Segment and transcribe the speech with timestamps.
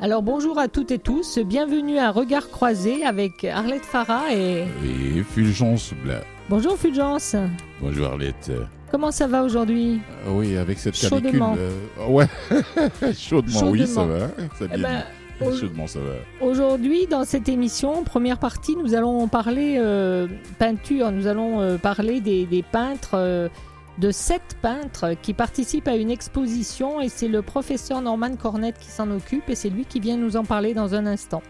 [0.00, 4.64] Alors bonjour à toutes et tous, bienvenue à Regard Croisé avec Arlette Farah et...
[4.84, 6.20] Et Fulgence Blas.
[6.48, 7.34] Bonjour Fulgence.
[7.80, 8.52] Bonjour Arlette.
[8.92, 10.00] Comment ça va aujourd'hui?
[10.24, 11.30] Ah Oui, avec cette canicule.
[11.32, 11.56] Chaudement.
[11.58, 12.26] euh, ouais,
[13.14, 14.06] chaudement, oui, ça Chaudement.
[14.06, 14.18] va.
[14.58, 15.02] Ça Eh ben,
[15.44, 16.46] au- Chaudement, ça va.
[16.46, 20.26] Aujourd'hui, dans cette émission, première partie, nous allons parler euh,
[20.58, 21.10] peinture.
[21.12, 23.48] Nous allons euh, parler des, des peintres, euh,
[23.98, 28.88] de sept peintres qui participent à une exposition et c'est le professeur Norman Cornette qui
[28.88, 31.42] s'en occupe et c'est lui qui vient nous en parler dans un instant.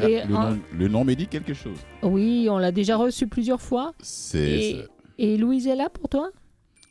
[0.00, 1.78] Ah, Et le, en- nom, le nom me dit quelque chose.
[2.02, 3.94] Oui, on l'a déjà reçu plusieurs fois.
[4.34, 4.80] Et,
[5.18, 6.30] et Louise est là pour toi?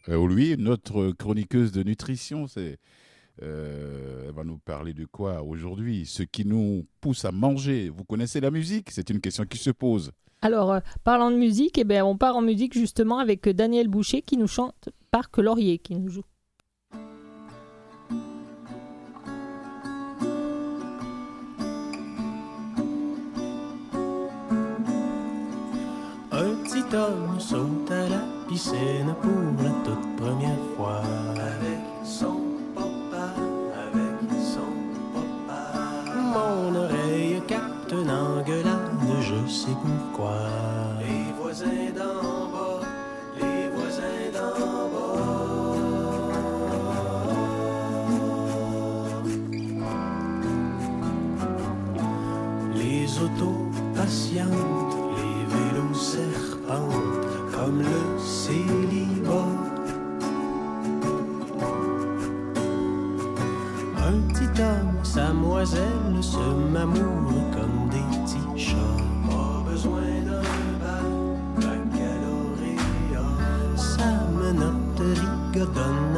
[0.07, 2.77] Euh, lui, notre chroniqueuse de nutrition, c'est.
[3.41, 6.05] euh, elle va nous parler de quoi aujourd'hui?
[6.05, 7.89] Ce qui nous pousse à manger.
[7.89, 8.91] Vous connaissez la musique?
[8.91, 10.11] C'est une question qui se pose.
[10.43, 13.87] Alors, euh, parlant de musique, eh ben, on part en musique justement avec euh, Daniel
[13.87, 16.25] Boucher qui nous chante Parc Laurier, qui nous joue.
[26.33, 31.01] Un petit homme saute à la piscine pour la toute première fois.
[31.37, 32.41] Avec son
[32.75, 33.33] papa,
[33.87, 34.73] avec son
[35.47, 36.11] papa.
[36.13, 37.93] Mon oreille capte
[39.45, 40.35] je sais pourquoi.
[40.99, 42.81] Les voisins d'en bas,
[43.39, 45.23] les voisins d'en bas.
[52.75, 59.53] Les autos patientes, les vélos serpentent comme le célibat.
[63.97, 68.22] Un petit homme, sa moiselle se m'amoure comme des
[75.67, 76.12] 等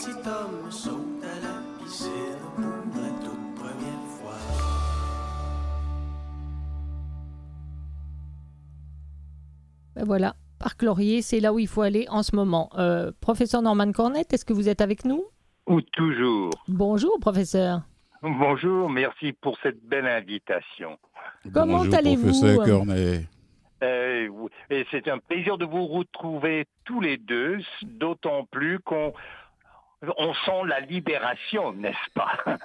[0.00, 2.10] petit homme saute à la piscine
[2.54, 4.32] pour la toute première fois.
[9.94, 12.70] Ben voilà, Parc Laurier, c'est là où il faut aller en ce moment.
[12.78, 15.24] Euh, professeur Norman Cornette, est-ce que vous êtes avec nous?
[15.66, 16.50] Ou toujours.
[16.68, 17.82] Bonjour, professeur.
[18.22, 20.98] Bonjour, merci pour cette belle invitation.
[21.52, 22.40] Comment Bonjour, allez-vous?
[22.40, 23.26] professeur Cornet.
[23.82, 24.28] Euh,
[24.68, 29.14] et c'est un plaisir de vous retrouver tous les deux, d'autant plus qu'on
[30.16, 32.38] on sent la libération, n'est-ce pas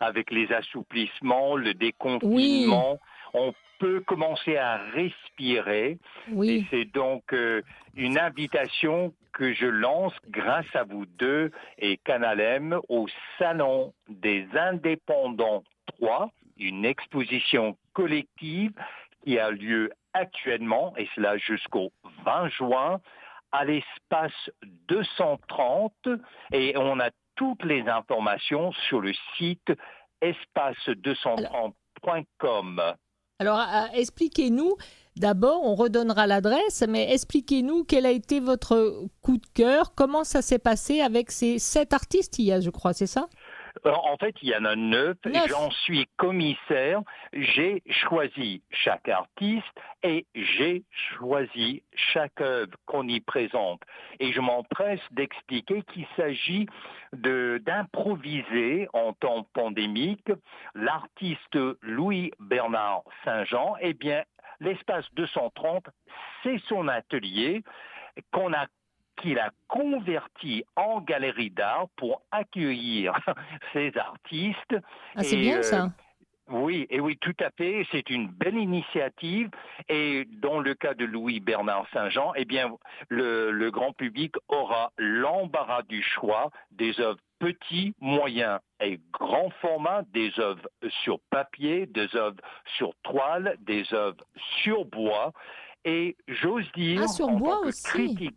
[0.00, 3.00] Avec les assouplissements, le déconfinement,
[3.32, 5.98] on peut commencer à respirer.
[6.28, 7.62] Et Oui, c'est donc euh,
[7.94, 13.06] une invitation que je lance grâce à vous deux et Canalem au
[13.38, 15.64] Salon des Indépendants
[15.98, 18.72] 3, une exposition collective
[19.24, 21.92] qui a lieu actuellement, et cela jusqu'au
[22.24, 23.00] 20 juin,
[23.52, 24.50] à l'espace
[24.88, 25.92] 230,
[26.52, 29.72] et on a toutes les informations sur le site
[30.22, 32.82] espace230.com.
[33.38, 34.76] alors euh, expliquez-nous,
[35.16, 40.42] d'abord on redonnera l'adresse, mais expliquez-nous quel a été votre coup de cœur, comment ça
[40.42, 43.30] s'est passé avec ces sept artistes, il y a, je crois, c'est ça?
[43.84, 45.16] En fait, il y en a neuf.
[45.24, 45.48] Neuf.
[45.48, 47.00] J'en suis commissaire.
[47.32, 49.64] J'ai choisi chaque artiste
[50.02, 53.80] et j'ai choisi chaque œuvre qu'on y présente.
[54.18, 56.66] Et je m'empresse d'expliquer qu'il s'agit
[57.12, 60.30] d'improviser en temps pandémique.
[60.74, 64.22] L'artiste Louis Bernard Saint-Jean, eh bien,
[64.60, 65.86] l'espace 230,
[66.42, 67.62] c'est son atelier
[68.32, 68.66] qu'on a
[69.20, 73.14] qu'il a converti en galerie d'art pour accueillir
[73.72, 74.76] ces artistes.
[75.16, 75.88] Ah, c'est bien euh, ça.
[76.48, 77.86] Oui, et oui, tout à fait.
[77.92, 79.50] C'est une belle initiative.
[79.88, 82.72] Et dans le cas de Louis Bernard Saint-Jean, eh bien,
[83.08, 90.02] le, le grand public aura l'embarras du choix des œuvres petits, moyens et grands formats,
[90.12, 90.68] des œuvres
[91.02, 92.40] sur papier, des œuvres
[92.76, 94.24] sur toile, des œuvres
[94.62, 95.32] sur bois.
[95.84, 97.82] Et j'ose dire, Ah, sur en bois tant que aussi.
[97.84, 98.36] critique,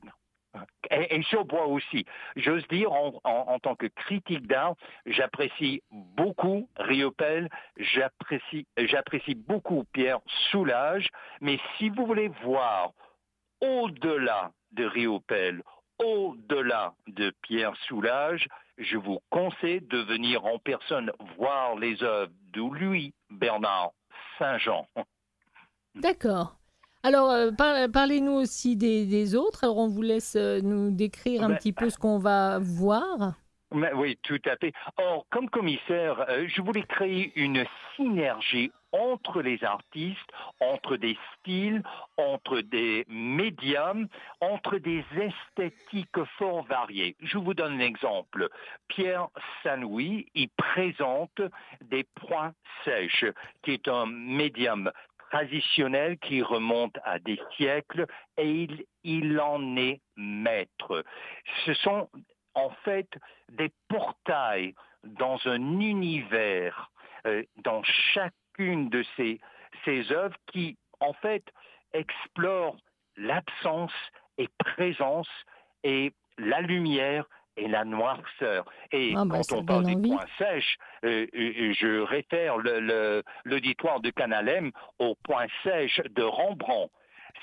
[0.92, 2.06] et, et bois aussi.
[2.36, 10.20] J'ose dire, en, en- tant que critique d'art, j'apprécie beaucoup Riopel, j'apprécie, j'apprécie beaucoup Pierre
[10.52, 11.08] Soulages,
[11.42, 12.92] mais si vous voulez voir
[13.62, 15.64] au-delà de Riopel,
[16.00, 18.48] au-delà de Pierre Soulages,
[18.78, 23.92] je vous conseille de venir en personne voir les œuvres de Louis Bernard
[24.38, 24.88] Saint-Jean.
[25.96, 26.58] D'accord.
[27.04, 29.64] Alors, euh, par- parlez-nous aussi des, des autres.
[29.64, 33.34] Alors, on vous laisse euh, nous décrire un Ben, petit peu ce qu'on va voir.
[33.74, 34.72] Mais oui, tout à fait.
[34.98, 37.66] Or, comme commissaire, euh, je voulais créer une
[37.96, 40.30] synergie entre les artistes,
[40.60, 41.82] entre des styles,
[42.16, 44.08] entre des médiums,
[44.40, 47.16] entre des esthétiques fort variées.
[47.20, 48.50] Je vous donne un exemple.
[48.88, 49.30] Pierre
[49.64, 51.42] Sanoui, il présente
[51.82, 52.54] des points
[52.86, 53.26] sèches,
[53.64, 54.92] qui est un médium
[55.34, 58.06] traditionnel qui remonte à des siècles
[58.38, 58.68] et
[59.04, 61.04] il, en est maître.
[61.66, 62.08] Ce sont
[62.54, 63.10] en fait
[63.50, 66.92] des portails dans un univers,
[67.26, 67.82] euh, dans
[68.14, 69.40] chacune de ces,
[69.86, 71.44] ces œuvres qui, en fait,
[71.94, 72.78] explorent
[73.18, 73.92] l'absence
[74.38, 75.30] et présence
[75.84, 77.26] et la lumière
[77.58, 78.66] et la noirceur.
[78.92, 80.10] Et Ah bah, quand on parle des envie.
[80.10, 86.24] points sèches, euh, euh, je réfère le- le- l'auditoire de Canalem aux points sèches de
[86.24, 86.90] Rembrandt.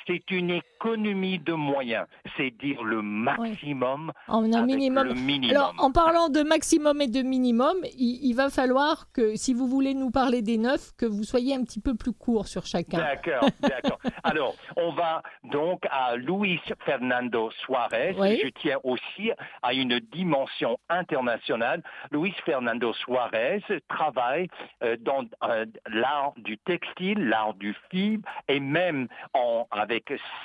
[0.07, 2.07] C'est une économie de moyens,
[2.37, 5.09] c'est dire le maximum En un avec minimum.
[5.09, 5.57] le minimum.
[5.57, 9.67] Alors, en parlant de maximum et de minimum, il, il va falloir que, si vous
[9.67, 12.99] voulez nous parler des neufs, que vous soyez un petit peu plus court sur chacun.
[12.99, 13.99] D'accord, d'accord.
[14.23, 18.15] Alors, on va donc à Luis Fernando Suarez.
[18.19, 18.41] Oui.
[18.43, 19.31] Je tiens aussi
[19.63, 21.83] à une dimension internationale.
[22.11, 24.49] Luis Fernando Suarez travaille
[24.83, 29.90] euh, dans euh, l'art du textile, l'art du fibre et même en, avec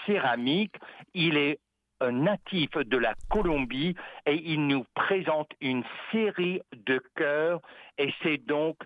[0.05, 0.75] céramique.
[1.13, 1.59] Il est
[2.01, 3.95] un natif de la Colombie
[4.25, 7.61] et il nous présente une série de chœurs
[7.97, 8.77] et c'est donc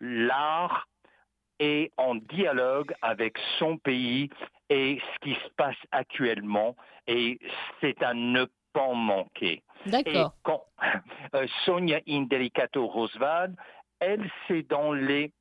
[0.00, 0.86] l'art
[1.58, 4.30] est en dialogue avec son pays
[4.70, 6.76] et ce qui se passe actuellement
[7.06, 7.38] et
[7.80, 9.62] c'est à ne pas manquer.
[9.86, 10.34] Et D'accord.
[10.42, 10.62] quand
[11.34, 13.56] euh, Sonia Indelicato Rosvad,
[14.00, 15.32] elle, c'est dans les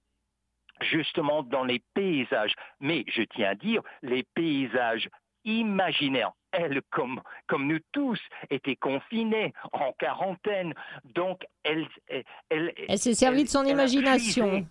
[0.81, 2.53] justement dans les paysages.
[2.79, 5.09] Mais je tiens à dire, les paysages
[5.45, 8.19] imaginaires, elle, comme, comme nous tous,
[8.49, 10.73] était confinée en quarantaine.
[11.15, 11.87] Donc, elle...
[12.07, 14.45] Elle, elle, Elle s'est servie de son imagination.
[14.49, 14.65] puisé-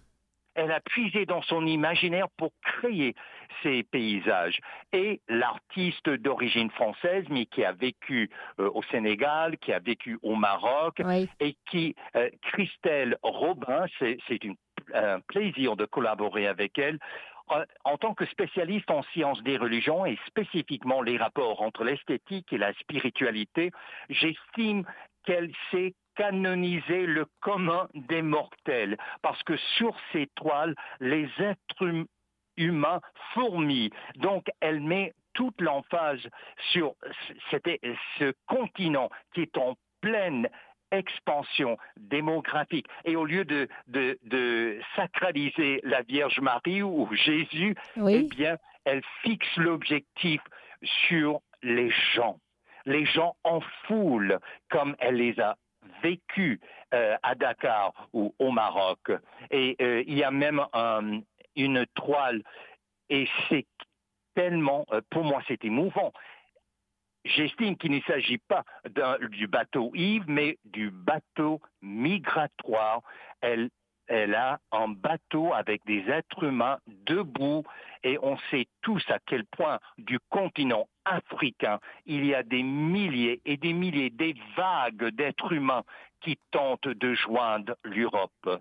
[0.59, 3.15] elle a puisé dans son imaginaire pour créer
[3.63, 4.59] ces paysages.
[4.93, 10.35] Et l'artiste d'origine française, mais qui a vécu euh, au Sénégal, qui a vécu au
[10.35, 11.29] Maroc, Oui.
[11.41, 14.57] et qui, euh, Christelle Robin, c'est une-
[14.95, 16.99] un plaisir de collaborer avec elle.
[17.53, 22.53] Euh, En tant que spécialiste en sciences des religions et spécifiquement les rapports entre l'esthétique
[22.53, 23.71] et la spiritualité,
[24.09, 24.85] j'estime
[25.25, 32.07] qu'elle sait canoniser le commun des mortels, parce que sur ces toiles, les êtres hum-
[32.57, 33.01] humains
[33.35, 33.93] fourmillent.
[34.17, 36.27] Donc, elle met toute l'emphase
[36.73, 36.95] sur
[38.19, 40.49] ce continent qui est en pleine
[40.91, 42.87] expansion démographique.
[43.05, 49.03] Et au lieu de, de, de sacraliser la Vierge Marie ou Jésus, eh bien, elle
[49.23, 50.41] fixe l'objectif
[51.09, 52.39] sur les gens.
[52.85, 54.39] Les gens en foule,
[54.71, 55.57] comme elle les a
[56.03, 56.61] vécus
[56.95, 59.11] euh, à Dakar ou au Maroc.
[59.51, 61.21] Et euh, il y a même un-
[61.57, 62.43] une toile,
[63.09, 63.67] et c'est
[64.35, 66.13] tellement, euh, pour moi, c'est émouvant.
[67.35, 68.65] J'estime qu'il ne s'agit pas
[69.31, 73.03] du bateau Yves, mais du bateau migratoire.
[73.41, 73.71] Elle,
[74.07, 77.65] elle a un bateau avec des êtres humains debout
[78.05, 83.41] et on sait tous à quel point du continent africain, il y a des milliers
[83.45, 85.85] et des milliers, des vagues d'êtres humains
[86.21, 88.61] qui tente de joindre l'Europe.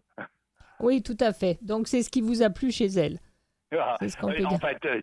[0.79, 1.57] Oui, tout à fait.
[1.62, 3.19] Donc c'est ce qui vous a plu chez elle.
[3.77, 5.01] Ah, en fait, euh,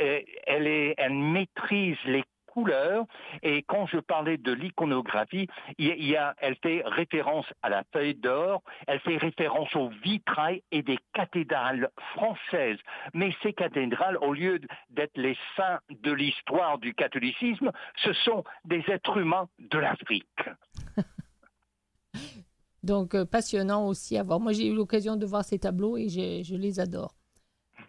[0.00, 3.04] euh, elle, est, elle maîtrise les couleurs
[3.42, 5.46] et quand je parlais de l'iconographie,
[5.78, 10.62] il y a- elle fait référence à la feuille d'or, elle fait référence au vitrail
[10.72, 12.78] et des cathédrales françaises.
[13.14, 17.70] Mais ces cathédrales, au lieu d'être les saints de l'histoire du catholicisme,
[18.04, 20.26] ce sont des êtres humains de l'Afrique.
[22.82, 24.40] Donc euh, passionnant aussi à voir.
[24.40, 27.14] Moi j'ai eu l'occasion de voir ces tableaux et je les adore.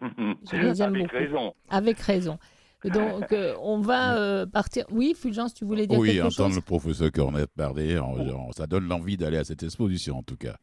[0.00, 1.16] Je les aime Avec beaucoup.
[1.16, 1.54] raison.
[1.70, 2.38] Avec raison.
[2.84, 4.84] Donc euh, on va euh, partir.
[4.90, 8.52] Oui, Fulgence, tu voulais dire Oui, quelque entendre chose le professeur Cornette parler, on- on-
[8.52, 10.56] ça donne l'envie d'aller à cette exposition en tout cas.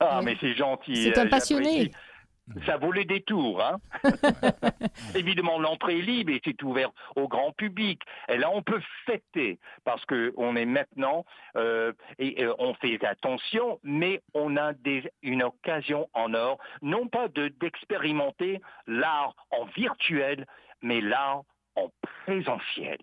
[0.00, 0.26] Ah, Oui.
[0.26, 0.96] mais c'est gentil.
[0.96, 1.64] C'est un euh, passionné.
[1.84, 1.92] j'apprécie.
[2.64, 3.60] Ça vaut le détour.
[3.60, 3.78] Hein
[5.16, 8.00] Évidemment, l'entrée est libre et c'est ouvert au grand public.
[8.28, 11.24] Et là, on peut fêter parce qu'on est maintenant,
[11.56, 17.08] euh, et euh, on fait attention, mais on a des, une occasion en or, non
[17.08, 20.46] pas de- d'expérimenter l'art en virtuel,
[20.86, 21.42] mais l'art
[21.74, 21.90] en
[22.24, 22.98] présentiel.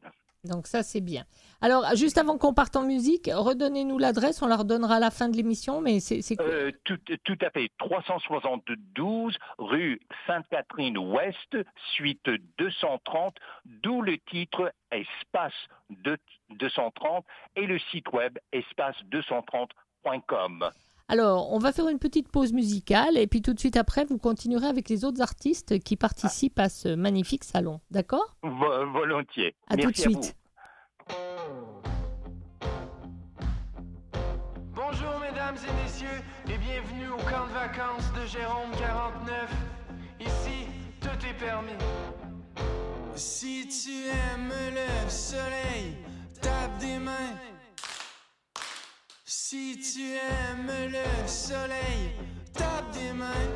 [0.45, 1.23] Donc ça c'est bien.
[1.61, 5.29] Alors juste avant qu'on parte en musique, redonnez-nous l'adresse, on la redonnera à la fin
[5.29, 7.69] de l'émission, mais c'est c'est Euh, tout, tout à fait.
[7.77, 11.57] 372 rue Sainte-Catherine-Ouest,
[11.95, 15.53] suite 230, d'où le titre Espace
[15.89, 16.17] de-
[16.49, 17.23] 230
[17.55, 20.69] et le site web espace230.com.
[21.09, 24.17] Alors on va faire une petite pause musicale et puis tout de suite après vous
[24.17, 27.81] continuerez avec les autres artistes qui participent à ce magnifique salon.
[27.91, 28.35] D'accord?
[28.41, 29.55] Vo- volontiers.
[29.69, 30.35] À tout de suite.
[34.73, 39.49] Bonjour mesdames et messieurs et bienvenue au camp de vacances de Jérôme 49.
[40.21, 40.67] Ici,
[41.01, 41.71] tout est permis.
[43.15, 45.97] Si tu aimes le soleil,
[46.41, 47.35] tape des mains.
[49.53, 52.09] Si tu aimes le soleil,
[52.53, 53.51] tape des mains.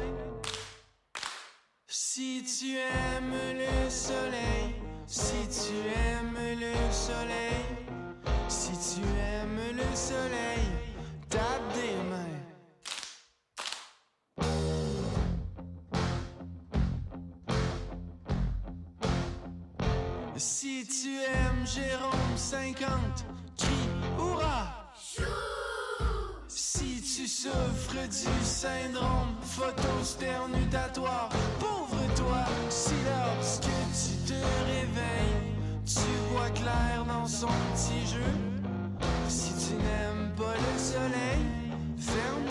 [1.88, 4.76] Si tu aimes le soleil,
[5.08, 7.66] si tu aimes le soleil,
[8.48, 10.70] si tu aimes le soleil,
[11.30, 12.38] tape des mains.
[20.38, 23.26] Si tu aimes Jérôme 50,
[23.58, 23.90] crie
[24.20, 24.77] Hurrah!
[27.40, 29.36] Souffres du syndrome.
[29.44, 31.30] Photosternudatoire,
[31.60, 35.54] pauvre toi, si lorsque tu te réveilles,
[35.86, 38.32] tu vois clair dans son petit jeu,
[39.30, 41.46] si tu n'aimes pas le soleil,
[42.00, 42.50] ferme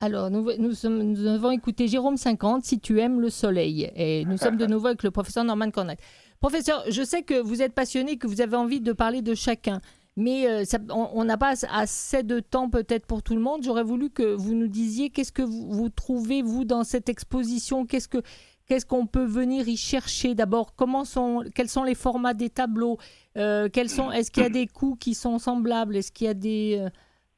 [0.00, 3.90] Alors, nous, nous, sommes- nous avons écouté Jérôme 50, Si tu aimes le soleil.
[3.94, 6.00] Et nous sommes de nouveau avec le professeur Norman Cornette.
[6.40, 9.80] Professeur, je sais que vous êtes passionné, que vous avez envie de parler de chacun.
[10.16, 13.62] Mais euh, on n'a pas assez de temps peut-être pour tout le monde.
[13.62, 17.84] J'aurais voulu que vous nous disiez qu'est-ce que vous, vous trouvez, vous, dans cette exposition
[17.86, 18.18] Qu'est-ce que
[18.66, 22.98] Qu'est-ce qu'on peut venir y chercher D'abord, comment sont, quels sont les formats des tableaux?
[23.36, 25.96] Euh, quels sont, Est-ce qu'il y a des coûts qui sont semblables?
[25.96, 26.88] Est-ce qu'il y a des, euh,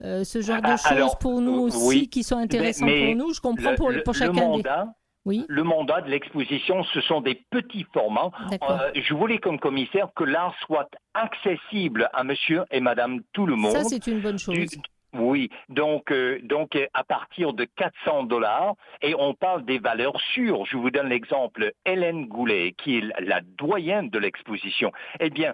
[0.05, 2.09] euh, ce genre de Ah, choses alors, pour nous euh, aussi oui.
[2.09, 4.41] qui sont intéressants mais pour nous Je comprends Le, pour, le- pour le chacun des...
[4.41, 4.87] mandat,
[5.25, 8.31] Oui, le mandat de l'exposition, ce sont des petits formats.
[8.69, 13.57] Euh, je voulais comme commissaire que l'art soit accessible à monsieur et madame tout le
[13.57, 13.73] monde.
[13.73, 14.55] Ça, c'est une bonne chose.
[14.55, 14.67] Du-
[15.15, 20.65] oui, donc, euh, donc à partir de 400 dollars, et on parle des valeurs sûres.
[20.65, 24.91] Je vous donne l'exemple, Hélène Goulet, qui est la doyenne de l'exposition.
[25.21, 25.53] Eh bien,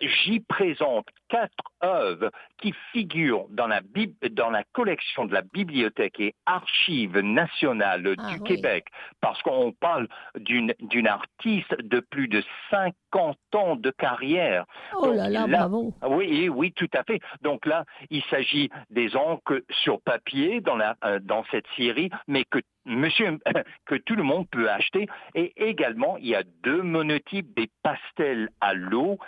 [0.00, 6.20] j'y présente quatre œuvres qui figurent dans la, bib- dans la collection de la Bibliothèque
[6.20, 8.42] et Archives nationales Ah, du oui.
[8.56, 8.86] Québec,
[9.20, 14.64] parce qu'on parle d'une d'une artiste de plus de 50 ans de carrière.
[14.98, 15.92] Oh là là, là- bravo.
[16.08, 17.20] Oui, oui, tout à fait.
[17.42, 22.44] Donc là, il s'agit des encres sur papier dans, la, euh, dans cette série, mais
[22.44, 23.38] que monsieur,
[23.86, 25.06] que tout le monde peut acheter.
[25.34, 29.18] Et également, il y a deux monotypes des pastels à l'eau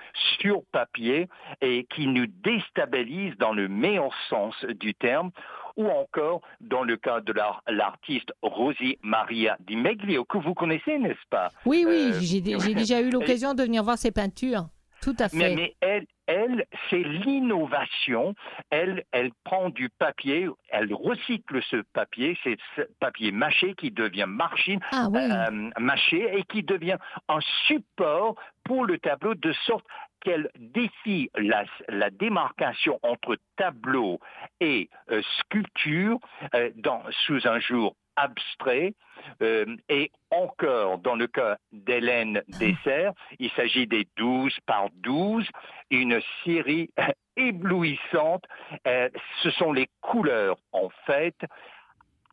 [0.40, 1.28] sur papier
[1.60, 5.30] et qui nous déstabilisent dans le meilleur sens du terme
[5.76, 10.99] ou encore dans le cas de la- l'artiste Rosie Maria Di Meglio, que vous connaissez,
[10.99, 11.49] n'est-ce pas?
[11.67, 12.41] Oui, oui, Euh, j'ai
[12.75, 14.67] déjà eu l'occasion de venir voir ses peintures.
[15.02, 15.55] Tout à Mais, fait.
[15.57, 18.35] mais elle, elle c'est l'innovation.
[18.71, 24.26] Elle, elle prend du papier, elle recycle ce papier, c'est ce papier mâché qui devient
[24.29, 25.21] machine, Ah oui.
[25.23, 26.99] euh, mâché et qui devient
[27.29, 29.85] un support pour le tableau de sorte
[30.23, 34.21] qu'elle défie la, démarcation entre tableau
[34.61, 36.19] et euh, sculpture
[36.55, 38.95] euh, dans, sous un jour abstrait.
[39.43, 45.47] Euh, et encore, dans le cas d'Hélène Dessert, il s'agit des 12 par 12,
[45.91, 46.91] une série
[47.37, 48.45] éblouissante.
[48.85, 51.37] Ce sont les couleurs, en fait.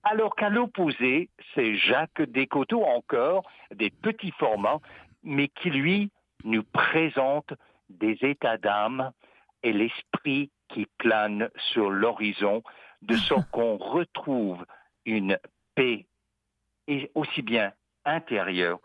[0.03, 4.79] Alors qu'à l'opposé, c'est Jacques Descoteaux encore, des petits formats,
[5.23, 6.09] mais qui lui
[6.43, 7.53] nous présente
[7.89, 9.11] des états d'âme
[9.63, 12.63] et l'esprit qui plane sur l'horizon,
[13.01, 14.65] de sorte qu'on retrouve
[15.05, 15.37] une
[15.75, 16.05] paix
[16.87, 17.73] et aussi bien
[18.05, 18.79] intérieure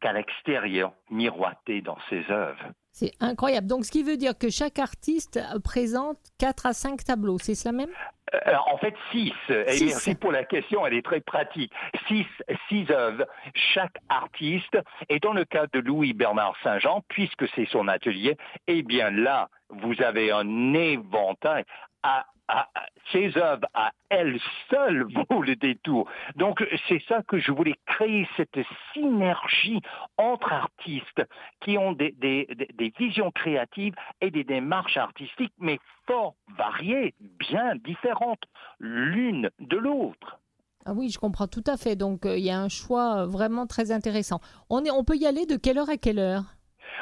[0.00, 2.72] qu'à l'extérieur miroitée dans ses œuvres.
[2.92, 3.66] C'est incroyable.
[3.66, 7.54] Donc, ce qui veut dire que chaque artiste euh, présente 4 à 5 tableaux, c'est
[7.54, 7.88] cela même?
[8.34, 9.32] Euh, en fait, six.
[9.50, 9.86] Et Six.
[9.86, 11.72] merci pour la question, elle est très pratique.
[12.08, 12.26] Six,
[12.68, 14.78] six œuvres, chaque artiste.
[15.08, 18.36] Et dans le cas de Louis-Bernard Saint-Jean, puisque c'est son atelier,
[18.68, 21.64] eh bien là, vous avez un éventail.
[22.02, 22.68] À, à-
[23.10, 24.38] ces œuvres à elles
[24.70, 26.08] seules vaut le détour.
[26.36, 28.58] Donc c'est ça que je voulais créer, cette
[28.92, 29.80] synergie
[30.18, 31.22] entre artistes
[31.60, 38.42] qui ont des, des- visions créatives et des démarches artistiques, mais fort variées, bien différentes
[38.80, 40.38] l'une de l'autre.
[40.84, 41.94] Ah oui, je comprends tout à fait.
[41.96, 44.40] Donc, euh, il y a un choix euh, vraiment très intéressant.
[44.68, 46.42] On, est, on peut y aller de quelle heure à quelle heure?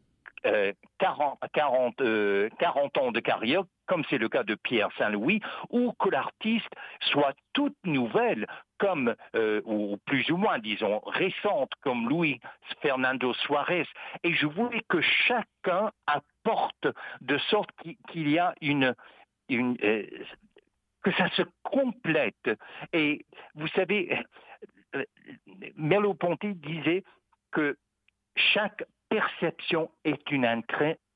[0.46, 5.40] euh, 40, 40, euh, 40 ans de carrière, comme c'est le cas de Pierre Saint-Louis,
[5.70, 8.46] ou que l'artiste soit toute nouvelle,
[8.78, 12.42] comme, euh, ou plus ou moins, disons, récente, comme Louis
[12.82, 13.88] Fernando Suarez.
[14.24, 16.88] Et je voulais que chacun apporte
[17.22, 17.70] de sorte
[18.10, 18.94] qu'il y a une...
[19.48, 20.06] une euh,
[21.04, 22.50] que ça se complète.
[22.94, 24.18] Et vous savez,
[24.96, 25.04] euh,
[25.76, 27.04] Merleau-Ponty disait
[27.52, 27.78] que
[28.36, 30.46] chaque perception est une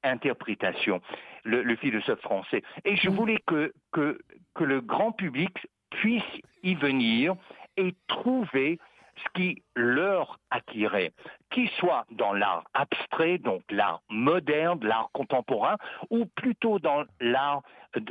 [0.04, 1.02] interprétation,
[1.44, 2.62] le, le philosophe français.
[2.86, 4.20] Et je voulais que, que,
[4.54, 6.24] que le grand public puisse
[6.64, 7.36] y venir
[7.78, 8.80] et trouver
[9.18, 11.12] ce qui leur attirait,
[11.52, 15.76] qu'il soit dans l'art abstrait, donc l'art moderne, l'art contemporain,
[16.10, 17.62] ou plutôt dans l'art,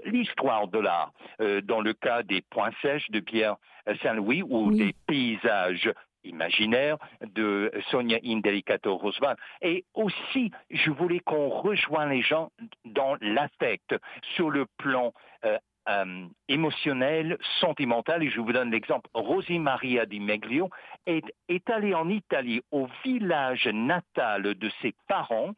[0.04, 3.56] l'histoire de l'art, euh, dans le cas des points sèches de Pierre
[4.02, 4.78] Saint-Louis ou Oui.
[4.78, 5.90] des paysages
[6.24, 6.98] imaginaires
[7.34, 9.36] de Sonia Indelicato Rosval.
[9.62, 12.50] Et aussi, je voulais qu'on rejoigne les gens
[12.84, 13.94] dans l'affect,
[14.34, 15.12] sur le plan
[15.44, 15.56] euh,
[15.88, 18.22] euh, émotionnel, sentimental.
[18.22, 19.08] Et je vous donne l'exemple.
[19.14, 20.70] Rosie Maria Di Meglio
[21.06, 25.52] est, est allée en Italie, au village natal de ses parents,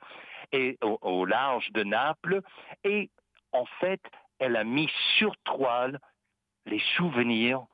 [0.52, 2.40] et au, au large de Naples,
[2.84, 3.10] et
[3.52, 4.00] en fait,
[4.38, 5.98] elle a mis sur toile
[6.66, 7.64] les souvenirs.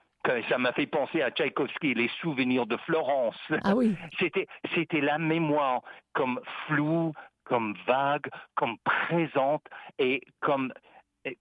[0.49, 3.37] Ça m'a fait penser à Tchaïkovski, les souvenirs de Florence.
[3.63, 5.83] Ah oui, C'était, c'était la mémoire
[6.15, 7.13] comme floue,
[7.45, 9.65] comme vague, comme présente
[9.99, 10.73] et comme,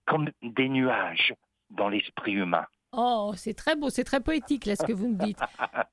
[0.06, 1.34] comme des nuages
[1.70, 2.66] dans l'esprit humain.
[2.96, 5.38] Oh, c'est très beau, c'est très poétique là ce que vous nous dites.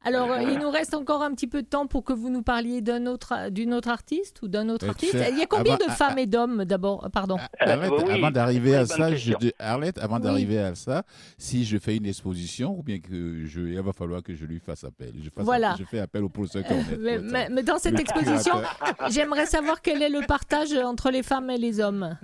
[0.03, 2.41] Alors, euh, il nous reste encore un petit peu de temps pour que vous nous
[2.43, 5.15] parliez d'un autre, d'une autre artiste ou d'un autre Euh, artiste.
[5.31, 7.37] Il y a combien avant- de femmes et d'hommes d'abord Pardon.
[7.59, 10.21] Arlette, oui, avant d'arriver à ça, je, Arlette, avant Oui.
[10.23, 11.03] d'arriver à ça,
[11.37, 14.59] si je fais une exposition ou bien que je, il va falloir que je lui
[14.59, 15.13] fasse appel.
[15.23, 15.71] Je, fasse Voilà.
[15.71, 18.53] appel- je fais appel au professeur Euh, mais, dans cette exposition,
[19.09, 22.17] j'aimerais savoir quel est le partage entre les femmes et les hommes.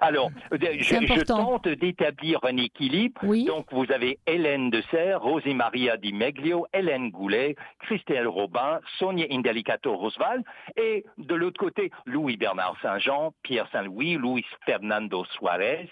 [0.00, 1.58] Alors, euh, je, je important.
[1.58, 3.20] tente d'établir un équilibre.
[3.24, 3.44] Oui.
[3.44, 8.80] Donc, vous avez avez Hélène de Serre, Rosie Maria Di Meglio, Hélène Goulet, Christelle Robin,
[8.98, 10.42] Sonia Indelicato Rosval,
[10.76, 15.90] et de l'autre côté, Louis-Bernard Saint-Jean, Pierre Saint-Louis, Luis Fernando Suarez,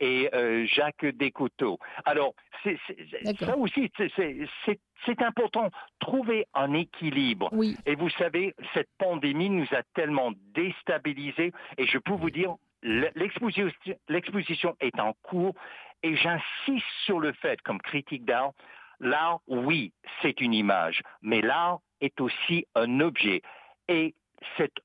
[0.00, 1.78] et euh, Jacques Descoteaux.
[2.04, 3.48] Alors, c'est- c'est- D'accord.
[3.48, 7.48] ça aussi, c'est- important, trouver un équilibre.
[7.52, 12.54] Oui, Et vous savez, cette pandémie nous a tellement déstabilisés et je peux vous dire,
[12.82, 15.54] l'exposition est en cours
[16.02, 18.52] et j'insiste sur le fait, comme critique d'art,
[19.00, 23.42] l'art, oui, c'est une image, mais l'art est aussi un objet.
[23.88, 24.14] Et
[24.56, 24.78] cette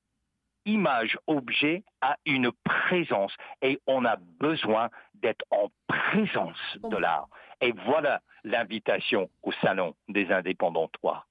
[0.64, 7.28] image-objet a une présence et on a besoin d'être en présence de l'art.
[7.60, 11.26] Et voilà l'invitation au Salon des Indépendants 3.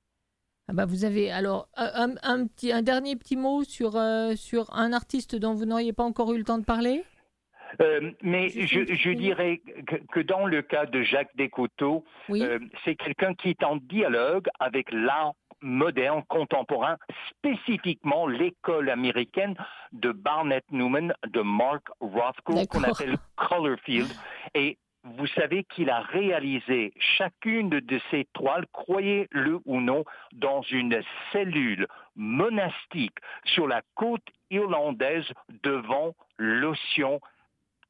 [0.68, 4.74] Ah bah vous avez alors un, un petit, un dernier petit mot sur, euh, sur
[4.74, 7.04] un artiste dont vous n'auriez pas encore eu le temps de parler?
[7.80, 12.96] Euh, mais je, dirais que, que dans le cas de Jacques Descoteaux, Oui, euh, c'est
[12.96, 16.98] quelqu'un qui est en dialogue avec l'art moderne, contemporain,
[17.30, 19.56] spécifiquement l'école américaine
[19.92, 24.08] de Barnett Newman, de Mark Rothko, qu'on appelle Colorfield.
[24.56, 30.04] Et vous savez qu'il a réalisé chacune de ces toiles, croyez-le ou non,
[30.34, 35.26] dans une cellule monastique sur la côte irlandaise
[35.64, 37.20] devant l'océan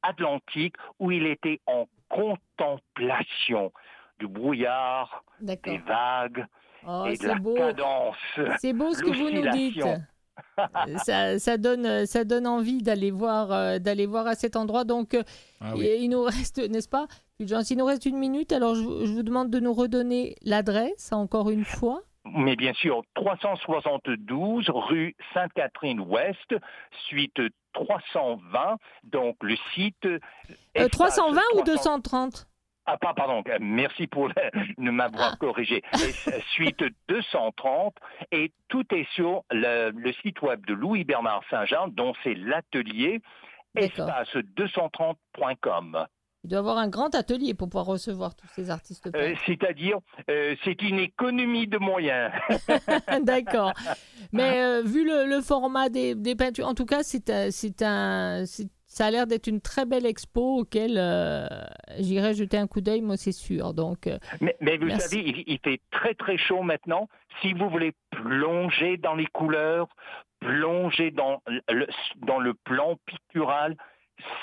[0.02, 3.72] Atlantique où il était en contemplation
[4.18, 6.46] du brouillard, des vagues
[6.84, 7.54] Oh, et de c'est la beau.
[7.54, 8.16] cadence.
[8.58, 9.80] C'est beau ce que vous nous dites.
[10.58, 14.82] Euh, ça, ça donne, ça donne envie d'aller voir, euh, d'aller voir à cet endroit.
[14.82, 15.22] Donc, euh,
[15.60, 15.88] Ah oui.
[16.00, 17.06] il nous reste, n'est-ce pas,
[17.38, 18.52] Il nous reste une minute.
[18.52, 22.02] Alors, je vous demande de nous redonner l'adresse encore une fois.
[22.24, 26.54] Mais bien sûr, 372 rue Sainte-Catherine-Ouest,
[27.08, 27.40] suite
[27.72, 28.76] 320.
[29.04, 30.04] Donc le site.
[30.06, 30.18] Euh,
[30.74, 32.46] espace 320 ou 300 230
[32.86, 35.82] Ah, pardon, euh, merci pour de m'avoir corrigé.
[35.94, 35.96] Et,
[36.28, 37.94] euh, Suite 230,
[38.30, 43.20] et tout est sur le, le site web de Louis-Bernard Saint-Jean, dont c'est l'atelier
[43.74, 44.08] D'accord.
[44.08, 46.06] espace230.com.
[46.44, 49.08] Il doit avoir un grand atelier pour pouvoir recevoir tous ces artistes.
[49.14, 49.34] Euh.
[49.46, 52.32] C'est-à-dire, euh, c'est une économie de moyens.
[53.22, 53.72] D'accord.
[54.32, 57.82] Mais euh, vu le, le format des, des peintures, en tout cas, c'est un, c'est
[57.82, 61.46] un, c'est- ça a l'air d'être une très belle expo auquel euh,
[61.98, 63.72] j'irai jeter un coup d'œil, moi, c'est sûr.
[63.72, 64.06] Donc,
[64.42, 65.08] Mais, mais vous Merci.
[65.08, 67.08] savez, il, il fait très très chaud maintenant.
[67.40, 69.88] Si vous voulez plonger dans les couleurs,
[70.40, 71.86] plonger dans le,
[72.18, 73.76] dans le plan pictural,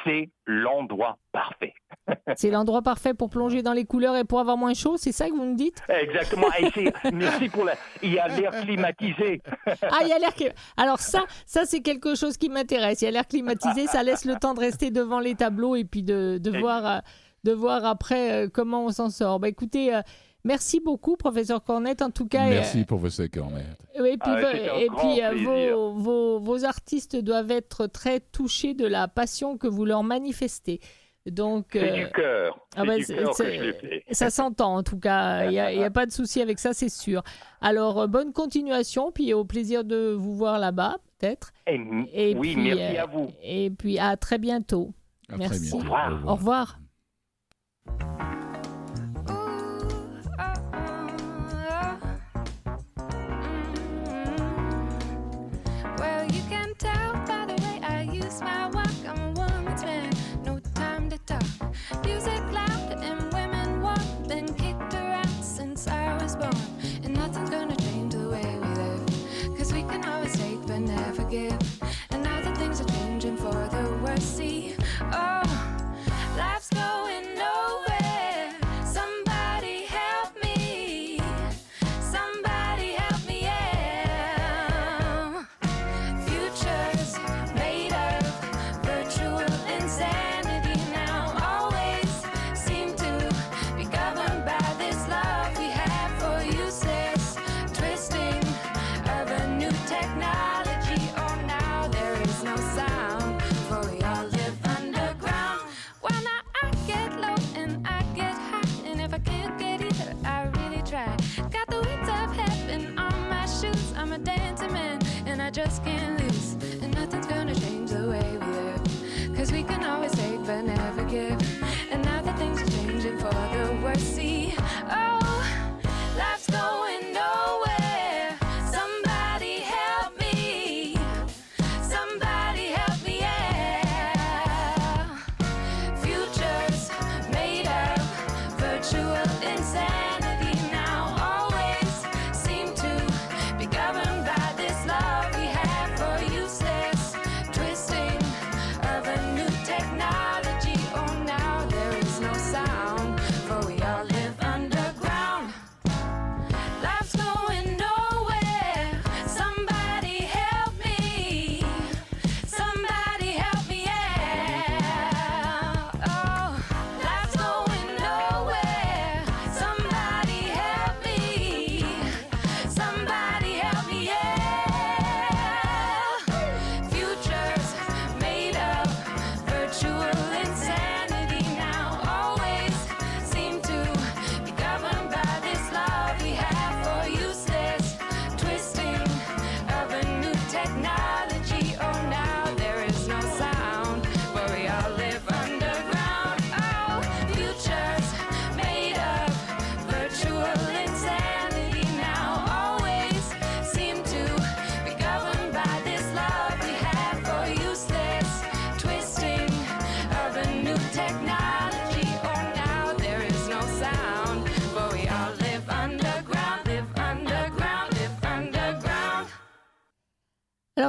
[0.03, 1.73] c'est l'endroit parfait.
[2.35, 5.27] c'est l'endroit parfait pour plonger dans les couleurs et pour avoir moins chaud, c'est ça
[5.27, 5.81] que vous me dites?
[5.89, 6.47] Exactement.
[6.59, 7.73] Et merci pour la.
[8.01, 9.41] Il y a l'air climatisé.
[9.65, 10.33] Ah, il y a l'air.
[10.77, 13.01] Alors ça, ça c'est quelque chose qui m'intéresse.
[13.01, 15.83] Il y a l'air climatisé, ça laisse le temps de rester devant les tableaux et
[15.83, 16.99] puis de, de voir, euh,
[17.43, 19.39] de voir après euh, comment on s'en sort.
[19.39, 19.93] Bah écoutez.
[20.39, 22.02] Euh, Merci beaucoup, professeur Cornette.
[22.02, 23.65] En tout cas, euh, Merci, professeur Cornet.
[23.99, 28.73] Oui, et puis, Ah, et puis, euh, vos, vos, vos artistes doivent être très touchés
[28.73, 30.80] de la passion que vous leur manifestez.
[31.25, 32.65] Donc, C'est euh, du cœur.
[32.78, 34.04] Ah bah, du c'est- cœur que c'est- je le fais.
[34.12, 35.45] ça s'entend en tout cas.
[35.45, 37.21] Il n'y a, pas de souci avec ça, c'est sûr.
[37.62, 41.52] Alors, euh, bonne continuation, puis au plaisir de vous voir là-bas, peut-être.
[41.67, 41.75] Et,
[42.13, 43.28] Et oui, puis, merci euh, à vous.
[43.43, 44.93] Et puis, à très bientôt.
[45.32, 45.69] À Merci.
[45.69, 45.78] très bientôt.
[45.78, 46.25] Au revoir.
[46.25, 46.80] Au revoir.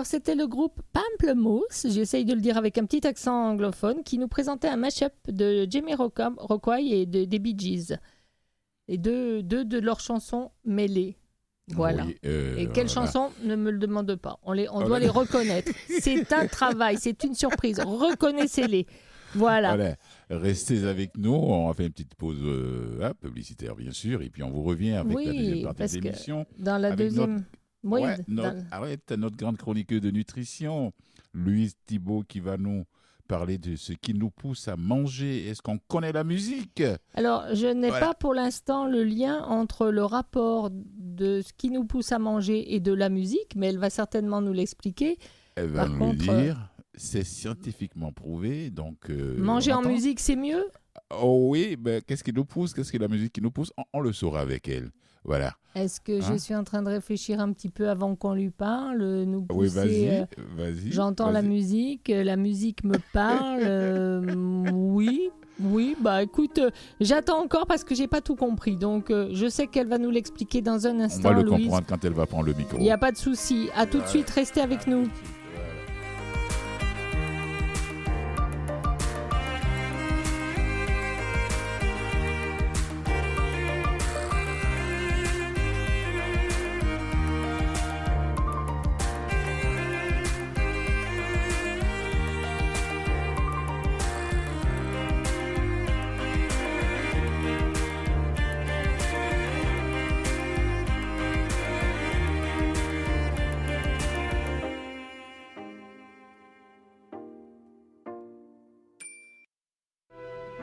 [0.00, 4.16] Alors, c'était le groupe Pamplemousse, j'essaye de le dire avec un petit accent anglophone, qui
[4.16, 7.98] nous présentait un mashup de Jamie Rockway et de, des Bee Gees.
[8.88, 11.18] Et deux, deux de leurs chansons mêlées.
[11.68, 12.06] Voilà.
[12.06, 13.10] Oui, euh, Et quelles voilà.
[13.10, 14.38] chansons Ne me le demande pas.
[14.42, 15.70] On, les, on Oh doit les reconnaître.
[16.00, 17.78] C'est un travail, c'est une surprise.
[17.78, 18.86] Reconnaissez-les.
[19.34, 19.76] Voilà.
[19.76, 19.96] Voilà.
[20.30, 21.34] Restez avec nous.
[21.34, 24.22] On va faire une petite pause euh, hein, publicitaire, bien sûr.
[24.22, 26.46] Et puis, on vous revient avec Oui, la deuxième partie de l'émission.
[26.58, 27.44] Dans la deuxième.
[27.82, 30.92] Oui, Ouais, notre, arrête, notre grande chroniqueuse de nutrition,
[31.32, 32.84] Louise Thibault, qui va nous
[33.26, 35.46] parler de ce qui nous pousse à manger.
[35.46, 36.82] Est-ce qu'on connaît la musique?
[37.14, 38.08] Alors, je n'ai Voilà.
[38.08, 42.74] pas pour l'instant le lien entre le rapport de ce qui nous pousse à manger
[42.74, 45.16] et de la musique, mais elle va certainement nous l'expliquer.
[45.54, 46.70] Elle va Par nous contre, le dire.
[46.94, 48.68] C'est scientifiquement prouvé.
[48.70, 50.66] Donc, euh, Manger en musique, c'est mieux?
[51.22, 52.74] Oh oui, ben, qu'est-ce qui nous pousse?
[52.74, 53.72] Qu'est-ce que la musique qui nous pousse?
[53.78, 54.90] On, on le saura avec elle.
[55.24, 55.52] Voilà.
[55.74, 58.50] Est-ce que je Hein suis en train de réfléchir un petit peu avant qu'on lui
[58.50, 60.08] parle Nous Oui, pousser, vas-y.
[60.08, 60.24] euh,
[60.56, 60.90] vas-y.
[60.92, 63.62] J'entends la musique, euh, la musique me parle.
[63.64, 64.20] euh,
[64.72, 65.30] oui,
[65.60, 68.76] oui, bah écoute, euh, j'attends encore parce que j'ai pas tout compris.
[68.76, 71.64] Donc euh, je sais qu'elle va nous l'expliquer dans un On instant, va le Louise.
[71.64, 72.76] comprendre quand elle va prendre le micro.
[72.78, 73.68] Il n'y a pas de souci.
[73.76, 75.06] À tout de suite, restez avec nous.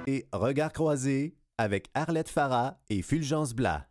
[0.10, 3.87] Et Regard croisé avec Arlette Farah et Fulgence Blas.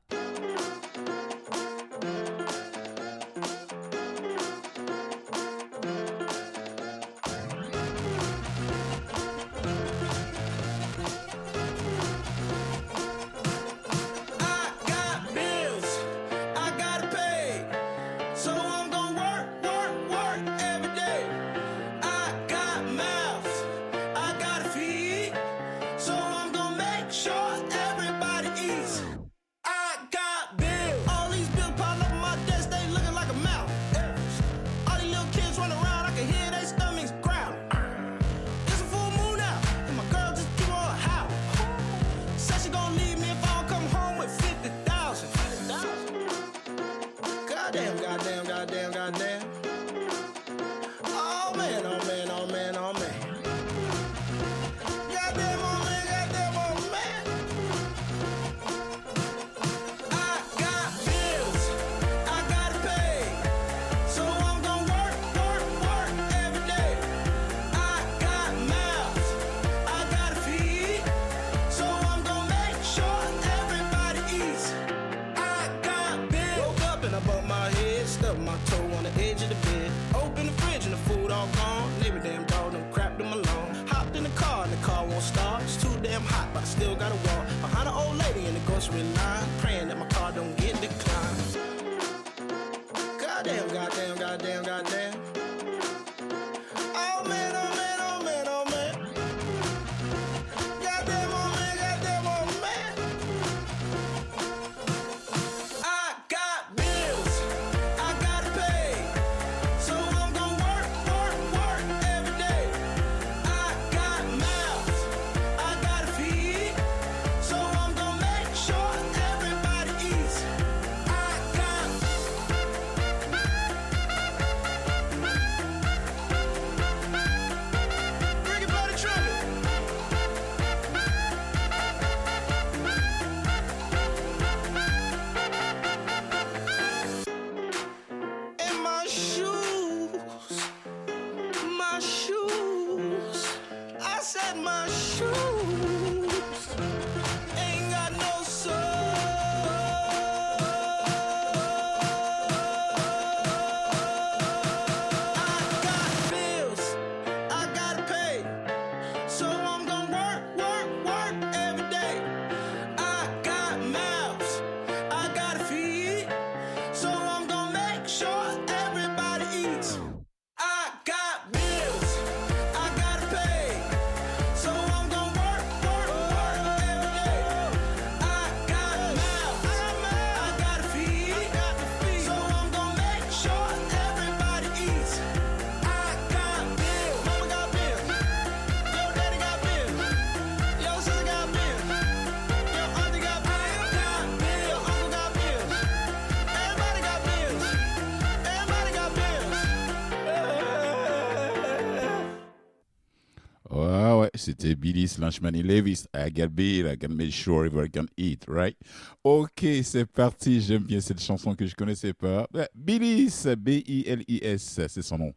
[204.47, 206.07] C'était Billy Lanchman Levis.
[206.15, 208.77] I got bill, I can make sure I can eat, right?
[209.25, 210.61] Ok, c'est parti.
[210.61, 212.49] J'aime bien cette chanson que je connaissais pas.
[212.73, 215.33] Billis, B-I-L-I-S, c'est son nom.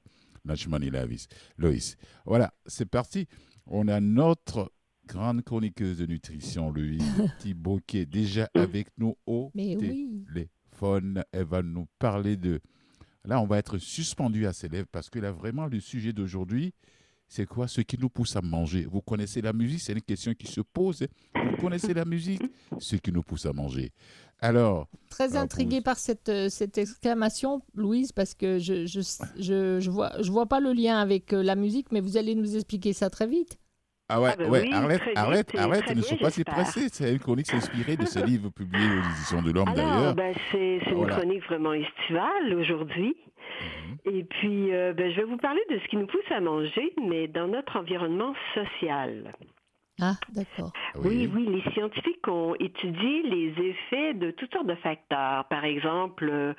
[0.46, 1.26] Lanchman Levis.
[1.58, 1.98] Loïs.
[2.24, 3.26] Voilà, c'est parti.
[3.66, 4.72] On a notre
[5.08, 7.02] grande chroniqueuse de nutrition, Louise
[7.40, 10.24] Thibault, qui est déjà avec nous au Mais oui.
[10.28, 11.24] téléphone.
[11.32, 12.60] Elle va nous parler de.
[13.26, 16.74] Là, on va être suspendu à ses lèvres parce que là, vraiment, le sujet d'aujourd'hui,
[17.30, 17.68] c'est quoi?
[17.68, 18.86] Ce qui nous pousse à manger.
[18.92, 19.80] Vous connaissez la musique?
[19.82, 21.06] C'est une question qui se pose.
[21.36, 22.42] Vous connaissez la musique?
[22.80, 23.92] Ce qui nous pousse à manger.
[24.40, 29.02] Alors, Très Alors, pour- par cette, euh, cette exclamation, Louise, parce que je je,
[29.38, 32.36] je, je vois, je vois pas le lien avec euh, la musique, mais vous allez
[32.36, 33.58] nous expliquer ça très vite.
[34.10, 36.54] Ah ouais, Ah ben ouais, oui, arrête, vite arrête, arrête, ne sois pas si j'espère.
[36.56, 36.88] pressé.
[36.92, 40.16] C'est une chronique inspirée de ce livre publié aux éditions de l'Homme d'ailleurs.
[40.16, 41.16] ben, c'est une Voilà.
[41.16, 43.16] chronique vraiment estivale aujourd'hui.
[44.06, 44.14] Mhm.
[44.16, 46.94] Et puis, euh, ben, je vais vous parler de ce qui nous pousse à manger,
[47.08, 49.34] mais dans notre environnement social.
[50.02, 50.72] Ah, d'accord.
[51.04, 55.46] Oui, oui, les scientifiques ont étudié les effets de toutes sortes de facteurs.
[55.46, 56.54] Par exemple, euh,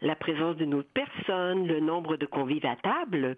[0.00, 3.36] la présence d'une autre personne, le nombre de convives à table,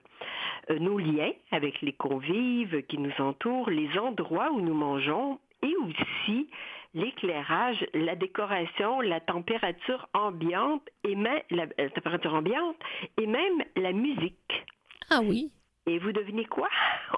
[0.70, 5.74] euh, nos liens avec les convives qui nous entourent, les endroits où nous mangeons et
[5.76, 6.48] aussi
[6.94, 12.76] l'éclairage, la décoration, la température ambiante et même la, la température ambiante
[13.20, 14.64] et même la musique.
[15.10, 15.50] Ah oui.
[15.86, 16.68] Et vous devinez quoi?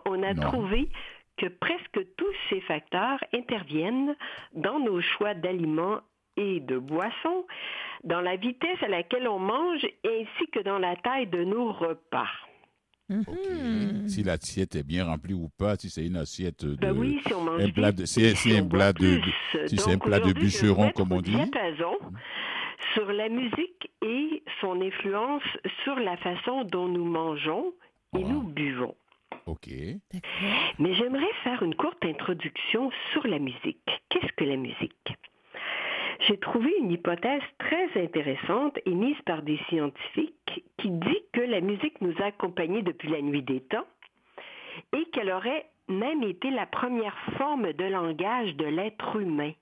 [0.05, 0.43] On a Non.
[0.43, 0.89] trouvé
[1.39, 4.15] que presque tous ces facteurs interviennent
[4.55, 6.01] dans nos choix d'aliments
[6.37, 7.47] et de boissons,
[8.05, 12.29] dans la vitesse à laquelle on mange ainsi que dans la taille de nos repas.
[13.09, 14.07] Mhm.
[14.09, 16.75] Si l'assiette est bien remplie ou pas, si c'est une assiette de.
[16.77, 19.21] Ben oui, si on mange un plat de- si- si un plat de-
[19.67, 21.35] si c'est un plat de bûcheron, comme on dit.
[22.95, 25.43] sur la musique et son influence
[25.85, 27.73] sur la façon dont nous mangeons
[28.17, 28.29] et Ah.
[28.29, 28.95] nous buvons.
[29.47, 29.69] Ok.
[30.79, 34.03] Mais j'aimerais faire une courte introduction sur la musique.
[34.09, 35.17] Qu'est-ce que la musique?
[36.27, 42.01] J'ai trouvé une hypothèse très intéressante émise par des scientifiques qui dit que la musique
[42.01, 43.87] nous a accompagnés depuis la nuit des temps
[44.93, 49.53] et qu'elle aurait même été la première forme de langage de l'être humain.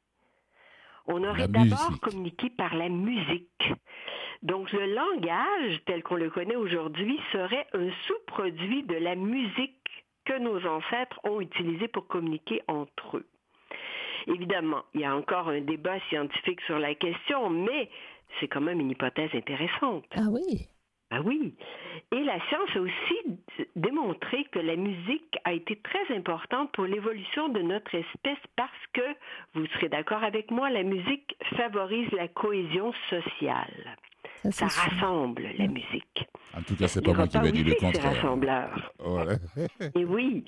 [1.06, 3.72] On aurait d'abord communiqué par la musique.
[4.42, 9.74] Donc le langage tel qu'on le connaît aujourd'hui serait un sous-produit de la musique
[10.24, 13.26] que nos ancêtres ont utilisé pour communiquer entre eux.
[14.26, 17.88] Évidemment, il y a encore un débat scientifique sur la question, mais
[18.40, 20.04] c'est quand même une hypothèse intéressante.
[20.16, 20.66] Ah oui.
[21.10, 21.54] Ah oui.
[22.10, 27.48] Et la science a aussi démontré que la musique a été très importante pour l'évolution
[27.48, 29.14] de notre espèce parce que,
[29.54, 33.96] vous serez d'accord avec moi, la musique favorise la cohésion sociale.
[34.42, 34.92] Ça, Ça c'est sûr.
[35.00, 36.26] rassemble, la musique.
[36.56, 38.14] En tout cas, c'est pas moi qui vais dire le contraire.
[38.14, 38.92] rassembleur.
[38.98, 39.32] Voilà.
[39.94, 40.44] Et oui.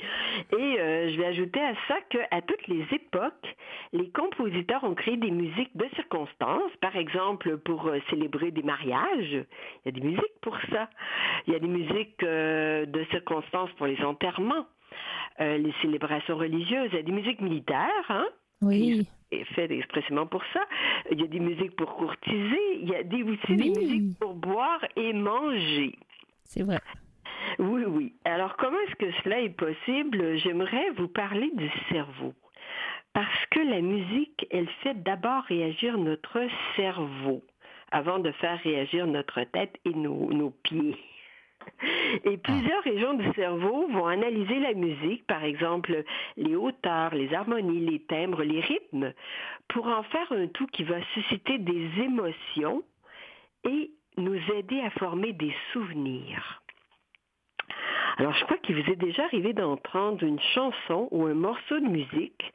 [0.58, 3.56] Et euh, je vais ajouter à ça qu'à toutes les époques,
[3.92, 6.70] les compositeurs ont créé des musiques de circonstances.
[6.80, 10.88] Par exemple, pour euh, célébrer des mariages, il y a des musiques pour ça.
[11.46, 14.66] Il y a des musiques euh, de circonstances pour les enterrements,
[15.40, 16.88] euh, les célébrations religieuses.
[16.92, 18.26] Il y a des musiques militaires, hein,
[18.62, 19.06] Oui.
[19.54, 20.60] Faites expressément pour ça.
[21.10, 22.60] Il y a des musiques pour courtiser.
[22.80, 25.94] Il y a des, aussi des musiques pour boire et manger.
[26.44, 26.78] C'est vrai.
[27.58, 28.14] Oui, oui.
[28.24, 30.38] Alors, comment est-ce que cela est possible?
[30.38, 32.34] J'aimerais vous parler du cerveau.
[33.12, 36.40] Parce que la musique, elle fait d'abord réagir notre
[36.76, 37.42] cerveau
[37.90, 40.96] avant de faire réagir notre tête et nos, nos pieds.
[42.24, 46.04] Et plusieurs régions du cerveau vont analyser la musique, par exemple
[46.36, 49.12] les hauteurs, les harmonies, les timbres, les rythmes,
[49.68, 52.82] pour en faire un tout qui va susciter des émotions
[53.64, 56.62] et nous aider à former des souvenirs.
[58.16, 61.86] Alors, je crois qu'il vous est déjà arrivé d'entendre une chanson ou un morceau de
[61.86, 62.52] musique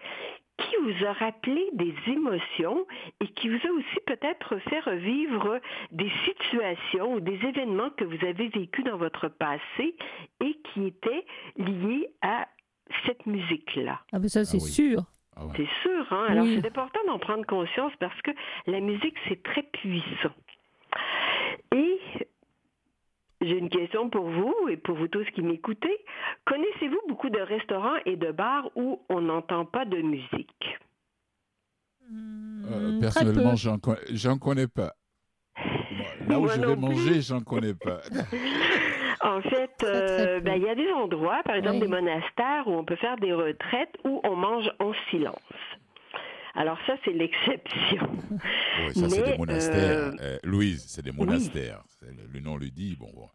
[0.64, 2.86] qui vous a rappelé des émotions
[3.22, 5.60] et qui vous a aussi peut-être fait revivre
[5.92, 9.96] des situations ou des événements que vous avez vécus dans votre passé
[10.42, 11.26] et qui étaient
[11.58, 12.48] liés à
[13.06, 14.00] cette musique-là?
[14.12, 14.70] Ah ben ça, c'est oui.
[14.70, 15.04] sûr.
[15.36, 15.54] Ah ouais.
[15.58, 16.26] C'est sûr, hein?
[16.30, 16.60] Alors, Oui.
[16.62, 18.32] c'est important d'en prendre conscience parce que
[18.68, 20.34] la musique, c'est très puissant.
[23.44, 25.98] J'ai une question pour vous et pour vous tous qui m'écoutez.
[26.46, 30.80] Connaissez-vous beaucoup de restaurants et de bars où on n'entend pas de musique?
[32.10, 34.94] Euh, Hmm, personnellement, j'en con- j'en connais pas.
[36.28, 36.82] Là où Moi je vais plus.
[36.82, 38.00] manger, j'en connais pas.
[39.26, 41.82] En fait, euh, ben, il y a des endroits, par exemple Oui.
[41.82, 45.40] des monastères, où on peut faire des retraites où on mange en silence.
[46.56, 48.08] Alors ça, c'est l'exception.
[48.86, 49.98] Oui, ça, c'est des monastères.
[50.00, 51.84] euh, Euh, Louise, c'est des monastères.
[52.02, 52.96] Le, le nom le dit.
[53.00, 53.30] Bon, bon.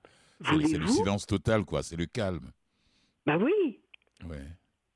[0.45, 1.83] C'est le silence total, quoi.
[1.83, 2.51] C'est le calme.
[3.27, 3.81] Ben oui,
[4.29, 4.43] Ouais.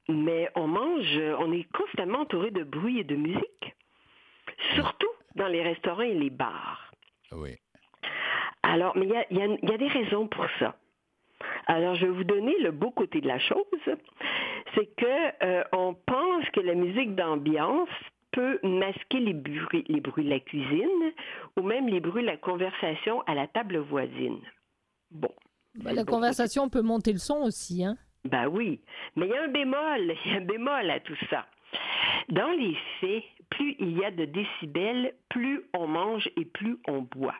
[0.08, 3.74] mais on mange, on est constamment entouré de bruit et de musique,
[4.74, 6.92] surtout dans les restaurants et les bars.
[7.32, 7.56] Oui.
[8.62, 10.76] Alors, mais il y a, y a des raisons pour ça.
[11.66, 13.64] Alors, je vais vous donner le beau côté de la chose.
[14.74, 17.88] C'est que euh, on pense que la musique d'ambiance
[18.32, 21.12] peut masquer les bruits, les bruits de la cuisine
[21.56, 24.40] ou même les bruits de la conversation à la table voisine.
[25.10, 25.32] Bon.
[25.74, 27.84] Bah, la conversation peut monter le son aussi.
[27.84, 27.96] Hein.
[28.24, 28.80] Ben oui,
[29.16, 31.46] mais il y a un bémol, il y a un bémol à tout ça.
[32.28, 37.02] Dans les faits, plus il y a de décibels, plus on mange et plus on
[37.02, 37.34] boit.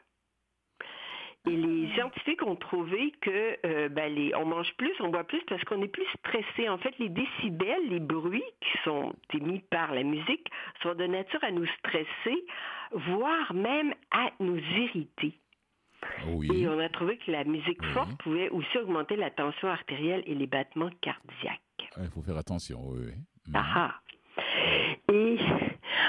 [1.49, 5.43] Et les scientifiques ont trouvé que euh, ben, les, on mange plus, on boit plus
[5.49, 6.68] parce qu'on est plus stressé.
[6.68, 10.49] En fait, les décibels, les bruits qui sont émis par la musique
[10.82, 12.45] sont de nature à nous stresser,
[12.93, 15.34] voire même à nous irriter.
[16.28, 16.49] Oui.
[16.53, 20.34] Et on a trouvé que la musique forte pouvait aussi augmenter la tension artérielle et
[20.34, 21.61] les battements cardiaques.
[21.99, 23.01] Il faut faire attention, oui.
[23.07, 23.12] oui.
[23.49, 23.55] Mhm.
[23.55, 23.95] Ah ah.
[25.12, 25.38] Et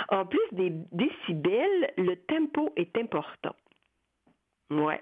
[0.09, 3.55] en plus des décibels, le tempo est important.
[4.69, 5.01] Ouais.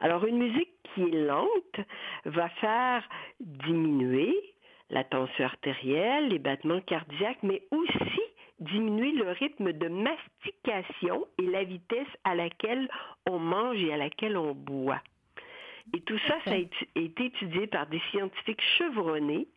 [0.00, 1.80] Alors une musique qui est lente
[2.24, 3.08] va faire
[3.40, 4.34] diminuer
[4.90, 8.20] la tension artérielle, les battements cardiaques, mais aussi
[8.58, 12.88] diminuer le rythme de mastication et la vitesse à laquelle
[13.28, 15.00] on mange et à laquelle on boit.
[15.96, 19.48] Et tout ça, ça a été étudié par des scientifiques chevronnés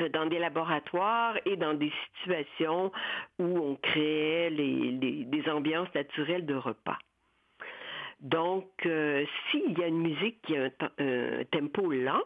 [0.00, 2.92] euh, dans des laboratoires et dans des situations
[3.38, 6.98] où on créait les- les- des ambiances naturelles de repas.
[8.20, 12.22] Donc, euh, s'il y a une musique qui a un, un tempo lent,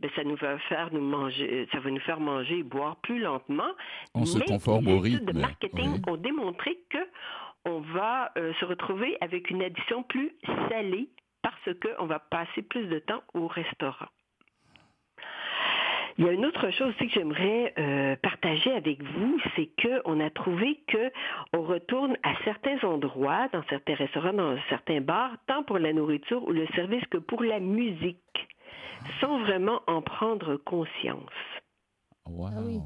[0.00, 3.20] ben, ça nous va faire nous manger, ça va nous faire manger et boire plus
[3.20, 3.70] lentement.
[4.14, 5.32] On se Mais conforme les au études rythme.
[5.32, 6.12] de marketing oui.
[6.12, 6.98] ont démontré que
[7.66, 10.32] on va euh, se retrouver avec une addition plus
[10.68, 11.08] salée
[11.42, 14.08] parce qu'on va passer plus de temps au restaurant.
[16.16, 20.00] Il y a une autre chose aussi que j'aimerais euh, partager avec vous, c'est que
[20.04, 21.10] on a trouvé que
[21.52, 26.46] on retourne à certains endroits, dans certains restaurants, dans certains bars, tant pour la nourriture
[26.46, 28.48] ou le service que pour la musique,
[29.20, 31.30] sans vraiment en prendre conscience.
[32.26, 32.48] Wow.
[32.56, 32.78] Ah oui.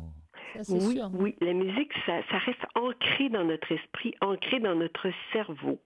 [0.54, 1.10] Ça, c'est Oui, sûr.
[1.12, 5.78] oui, la musique, ça, ça reste ancré dans notre esprit, ancré dans notre cerveau.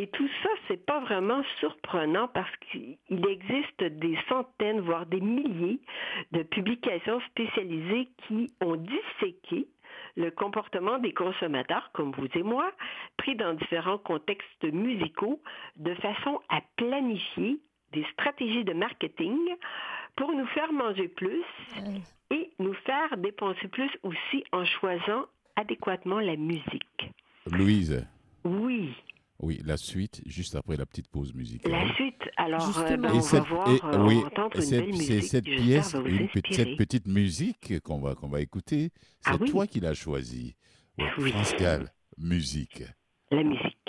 [0.00, 5.80] Et tout ça, c'est pas vraiment surprenant parce qu'il existe des centaines, voire des milliers
[6.32, 9.66] de publications spécialisées qui ont disséqué
[10.16, 12.70] le comportement des consommateurs, comme vous et moi,
[13.16, 15.40] pris dans différents contextes musicaux,
[15.76, 17.58] de façon à planifier
[17.92, 19.38] des stratégies de marketing
[20.16, 21.44] pour nous faire manger plus
[22.30, 25.26] et nous faire dépenser plus aussi en choisissant
[25.56, 27.10] adéquatement la musique.
[27.50, 28.06] Louise,
[28.44, 28.94] Oui,
[29.40, 31.70] oui, la suite, juste après la petite pause musicale.
[31.72, 33.08] la suite, alors euh, Justement.
[33.08, 34.94] ben, Et on cette, va voir, et- euh, on oui, va entendre une cette- belle
[34.96, 39.36] c'est musique cette pièce, une cette petite musique qu'on va, qu'on va écouter, c'est Ah
[39.40, 39.50] oui.
[39.50, 40.56] toi qui l'as choisie.
[40.98, 41.30] Ouais, Ah oui.
[41.30, 42.82] France Gall, musique.
[43.30, 43.88] La musique.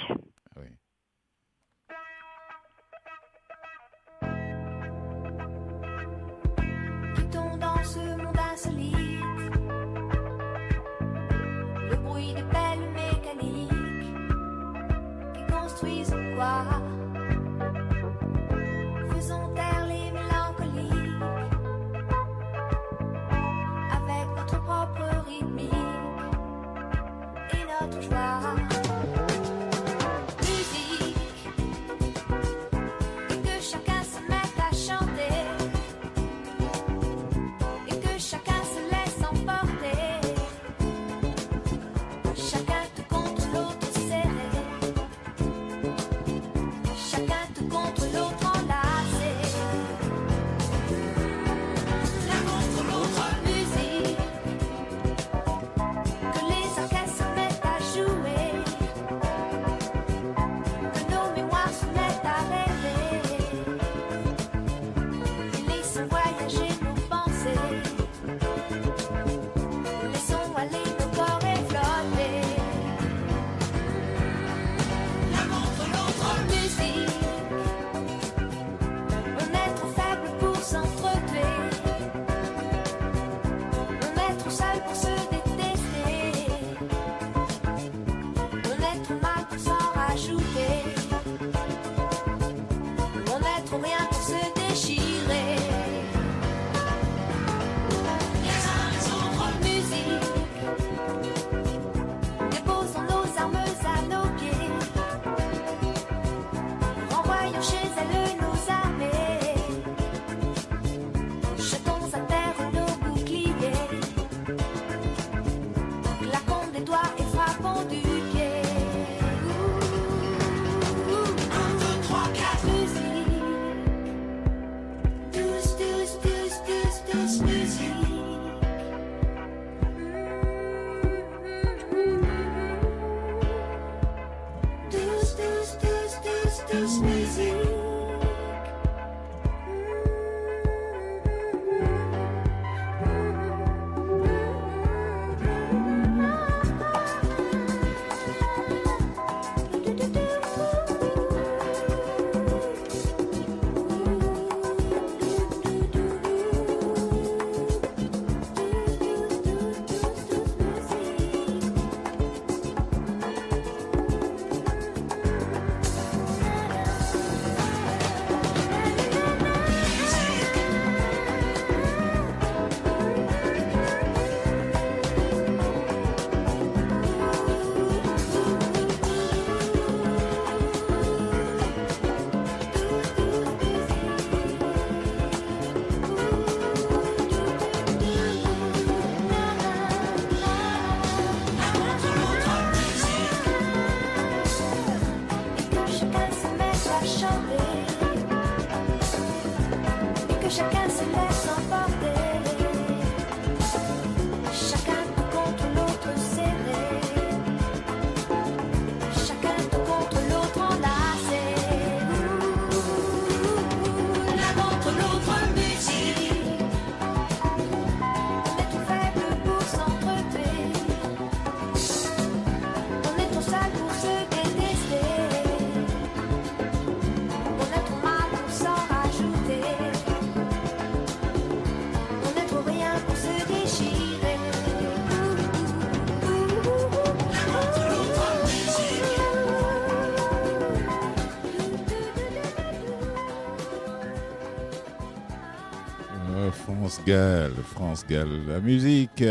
[247.09, 249.23] Gall, France Gall, la musique.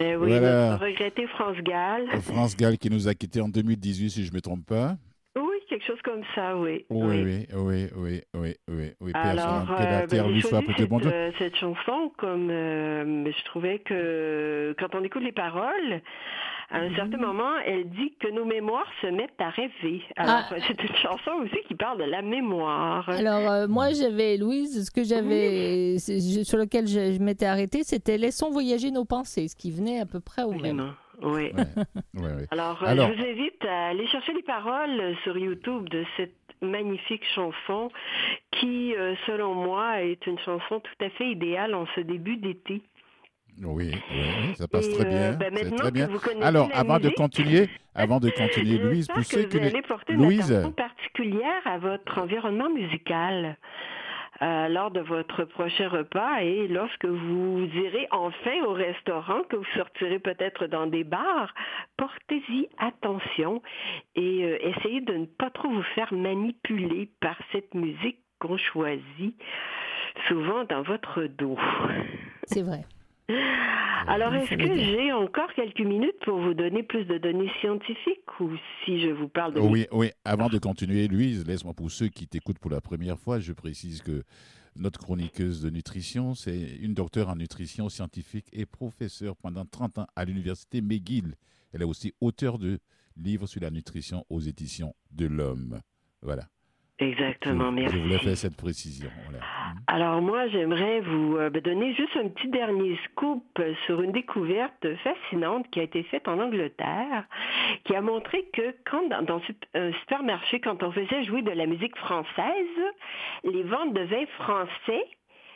[0.00, 0.76] Eh oui, Voilà.
[0.76, 2.08] regretté France Gall.
[2.22, 4.96] France Gall qui nous a quittés en 2018, si je ne me trompe pas.
[5.36, 6.86] Oui, quelque chose comme ça, oui.
[6.88, 8.90] Oui, oui, oui, oui, oui, oui.
[9.02, 9.10] oui.
[9.12, 11.12] Alors, que euh, la ben, terre j'ai lui soit bon cette, Dieu.
[11.12, 16.00] euh, cette chanson comme euh, je trouvais que quand on écoute les paroles,
[16.70, 20.02] à un certain moment, elle dit que nos mémoires se mettent à rêver.
[20.16, 20.54] Alors, Ah.
[20.66, 23.08] c'est une chanson aussi qui parle de la mémoire.
[23.08, 28.18] Alors, euh, moi, j'avais, Louise, ce que j'avais, sur lequel je, je m'étais arrêtée, c'était
[28.18, 30.92] Laissons voyager nos pensées, ce qui venait à peu près au même.
[31.22, 31.50] Oui.
[31.54, 31.54] Ouais,
[32.14, 32.46] ouais.
[32.50, 36.34] Alors, euh, Alors- je vous invite à aller chercher les paroles sur YouTube de cette
[36.62, 37.90] magnifique chanson
[38.52, 38.94] qui,
[39.26, 42.82] selon moi, est une chanson tout à fait idéale en ce début d'été.
[43.62, 43.92] Oui,
[44.54, 45.32] ça passe Et, très euh, bien.
[45.32, 46.06] ben, c'est maintenant très que bien.
[46.08, 49.48] vous connaissez Alors, la avant de continuer, avant de continuer, Louise, pour que ceux vous
[49.48, 53.56] qui allez porter Louise, une attention particulière à votre environnement musical
[54.42, 59.64] euh, lors de votre prochain repas et lorsque vous irez enfin au restaurant, que vous
[59.74, 61.54] sortirez peut-être dans des bars,
[61.96, 63.62] portez-y attention
[64.14, 69.34] et euh, essayez de ne pas trop vous faire manipuler par cette musique qu'on choisit
[70.28, 71.56] souvent dans votre dos.
[72.44, 72.84] C'est vrai.
[73.28, 78.50] Alors, est-ce que j'ai encore quelques minutes pour vous donner plus de données scientifiques ou
[78.84, 79.60] si je vous parle de...
[79.60, 80.10] Oui, oui.
[80.24, 84.02] Avant de continuer, Louise, laisse-moi pour ceux qui t'écoutent pour la première fois, je précise
[84.02, 84.22] que
[84.76, 90.06] notre chroniqueuse de nutrition, c'est une docteure en nutrition scientifique et professeure pendant 30 ans
[90.14, 91.34] à l'université McGill.
[91.72, 92.78] Elle est aussi auteure de
[93.16, 95.80] livres sur la nutrition aux éditions de l'Homme.
[96.22, 96.44] Voilà.
[96.98, 97.96] Exactement, je, merci.
[97.96, 99.10] je voulais faire cette précision.
[99.24, 99.38] Voilà.
[99.38, 99.80] Mhm.
[99.86, 103.44] Alors moi, j'aimerais vous euh, donner juste un petit dernier scoop
[103.84, 107.24] sur une découverte fascinante qui a été faite en Angleterre,
[107.84, 109.40] qui a montré que quand dans,
[109.74, 112.78] un supermarché, quand on faisait jouer de la musique française,
[113.44, 115.04] les ventes de vins français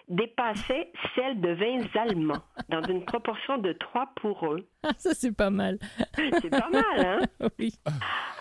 [0.08, 4.56] dépassaient celles de vins allemands dans une proportion de 3 pour 1.
[4.82, 5.78] Ah, ça, c'est pas mal.
[6.16, 7.20] C'est pas mal, hein?
[7.58, 7.74] Oui.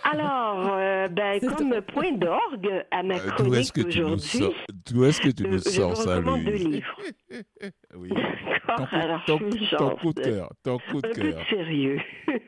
[0.05, 4.05] Alors, euh, ben, comme point d'orgue à ma Euh, D'où chronique est-ce que tu nous
[4.05, 4.53] aujourd'hui, sors,
[4.89, 6.67] d'où est-ce que tu je- nous sors ça, recommande deux Louise?
[6.67, 6.97] livres.
[7.95, 8.09] Oui.
[8.67, 11.39] D'accord, alors ton- je suis ton coup de cœur, ton coup de Un peu cœur.
[11.39, 11.99] de sérieux.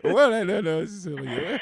[0.06, 1.58] Ouais, là, là, là, c'est sérieux.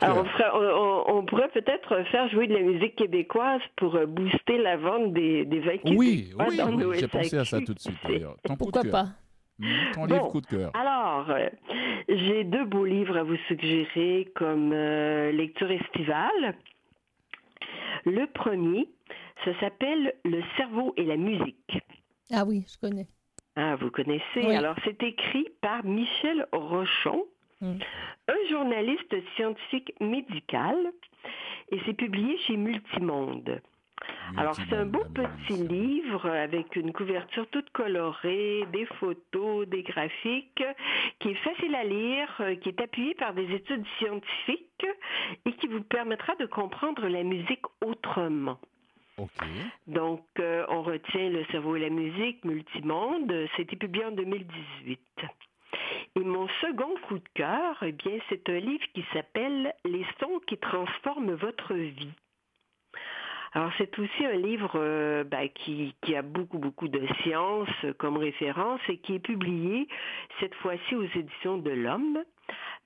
[0.00, 0.32] Alors, on, cœur.
[0.32, 0.82] ferait- on-
[1.14, 5.12] on- on pourrait peut-être faire jouer de la musique québécoise pour euh, booster la vente
[5.12, 7.78] des, des vins Oui, québécois oui, dans nos oui, j'ai pensé à ça tout de
[7.78, 8.36] suite d'ailleurs.
[8.44, 9.06] Ton coup Pourquoi de pas?
[9.58, 10.14] Mhm, Ton Bon.
[10.14, 10.70] livre coup de cœur.
[10.74, 11.48] Alors, euh,
[12.08, 16.54] j'ai deux beaux livres à vous suggérer comme euh, lecture estivale.
[18.04, 18.88] Le premier,
[19.44, 21.78] ça s'appelle Le cerveau et la musique.
[22.32, 23.06] Ah oui, je connais.
[23.56, 24.22] Ah, vous connaissez?
[24.36, 24.54] Oui.
[24.54, 27.24] Alors, c'est écrit par Michel Rochon,
[27.60, 27.78] Mm.
[28.28, 30.76] un journaliste scientifique médical,
[31.70, 33.60] et c'est publié chez Multimonde.
[34.36, 40.64] Alors, c'est un beau petit livre avec une couverture toute colorée, des photos, des graphiques,
[41.18, 44.86] qui est facile à lire, euh, qui est appuyé par des études scientifiques
[45.44, 48.58] et qui vous permettra de comprendre la musique autrement.
[49.16, 49.46] Ok.
[49.86, 53.32] Donc, euh, on retient Le cerveau et la musique, Multimonde.
[53.56, 55.00] C'était publié en 2018.
[56.16, 60.40] Et mon second coup de cœur, eh bien, c'est un livre qui s'appelle Les sons
[60.46, 62.14] qui transforment votre vie.
[63.52, 68.18] Alors, c'est aussi un livre euh, ben, qui, a beaucoup, beaucoup de sciences euh, comme
[68.18, 69.88] référence et qui est publié
[70.40, 72.22] cette fois-ci aux éditions de l'Homme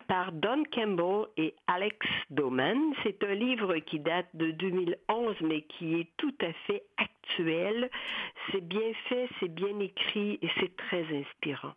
[0.06, 2.78] par Don Campbell et Alex Doman.
[3.02, 7.90] C'est un livre qui date de 2011, mais qui est tout à fait actuel.
[8.52, 11.74] C'est bien fait, c'est bien écrit et c'est très inspirant.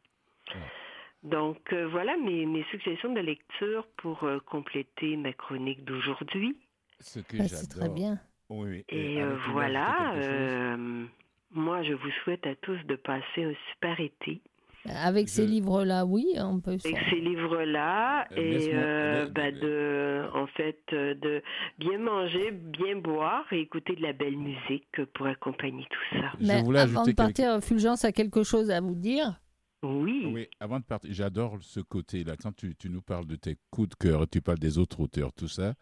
[1.23, 6.57] Donc euh, voilà mes, mes suggestions de lecture pour euh, compléter ma chronique d'aujourd'hui.
[6.99, 8.19] Ce que Ah, c'est très bien.
[8.49, 8.85] Oui, oui.
[8.89, 11.05] Et euh, voilà, euh,
[11.51, 14.41] moi je vous souhaite à tous de passer un super été.
[14.85, 16.71] Avec ces livres-là, oui, on peut.
[16.71, 21.41] avec ces livres-là Euh, et euh, ben, de en fait de
[21.79, 26.31] bien manger, bien boire et écouter de la belle musique pour accompagner tout ça.
[26.37, 29.39] Je Mais voulais avant de partir, Fulgence a quelque chose à vous dire.
[29.83, 30.25] Oui.
[30.33, 32.35] Oui, avant de partir, j'adore ce côté-là.
[32.37, 35.33] Quand tu, tu nous parles de tes coups de cœur, tu parles des autres auteurs,
[35.33, 35.73] tout ça,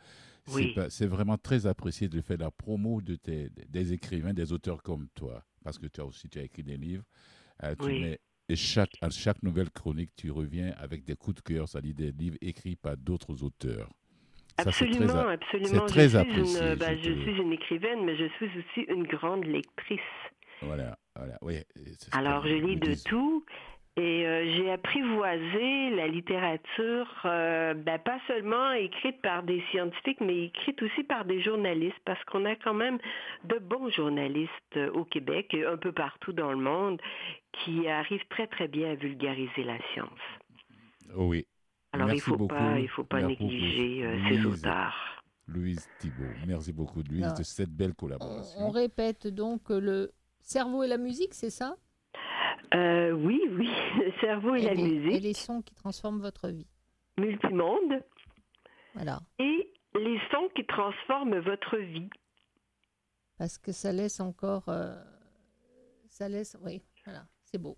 [0.46, 0.76] c'est Oui.
[0.90, 5.08] c'est vraiment très apprécié de faire la promo de tes, des écrivains, des auteurs comme
[5.14, 5.44] toi.
[5.64, 7.04] Parce que toi aussi, tu as écrit des livres.
[7.64, 8.02] Euh, tu Oui.
[8.02, 11.94] mets- et chaque, à chaque nouvelle chronique, tu reviens avec des coups de cœur, c'est-à-dire
[11.94, 13.88] des livres écrits par d'autres auteurs.
[14.60, 15.70] Ça, Absolument, très a- absolument.
[15.88, 18.82] Je très suis apprécié, Une, ben, je je suis une écrivaine, mais je suis aussi
[18.90, 20.00] une grande lectrice.
[20.64, 21.38] Voilà, voilà.
[21.42, 21.56] Oui,
[22.12, 23.46] Alors, je lis de tout.
[23.98, 30.46] Et euh, j'ai apprivoisé la littérature, euh, ben, pas seulement écrite par des scientifiques, mais
[30.46, 33.00] écrite aussi par des journalistes, parce qu'on a quand même
[33.44, 37.02] de bons journalistes euh, au Québec et un peu partout dans le monde
[37.52, 40.10] qui arrivent très très bien à vulgariser la science.
[41.18, 41.46] Oh oui.
[41.92, 42.56] Alors Merci il faut beaucoup.
[42.56, 44.60] pas, il faut pas Merci négliger euh, ces Louise.
[44.66, 44.96] auteurs.
[45.50, 46.24] Louise Thibault.
[46.48, 47.34] Merci beaucoup, Louise, Non.
[47.38, 48.60] de cette belle On, collaboration.
[48.62, 51.76] on répète donc le cerveau et la musique, c'est ça?
[52.74, 56.48] Euh, oui, oui, le cerveau et, la les, musique, et les sons qui transforment votre
[56.50, 56.68] vie.
[57.18, 58.04] multimonde,
[58.96, 59.20] Voilà.
[59.40, 62.10] et les sons qui transforment votre vie.
[63.38, 64.70] Parce que ça laisse encore.
[64.70, 64.96] euh,
[66.08, 66.56] ça laisse.
[66.62, 67.26] Oui, voilà.
[67.44, 67.78] C'est beau.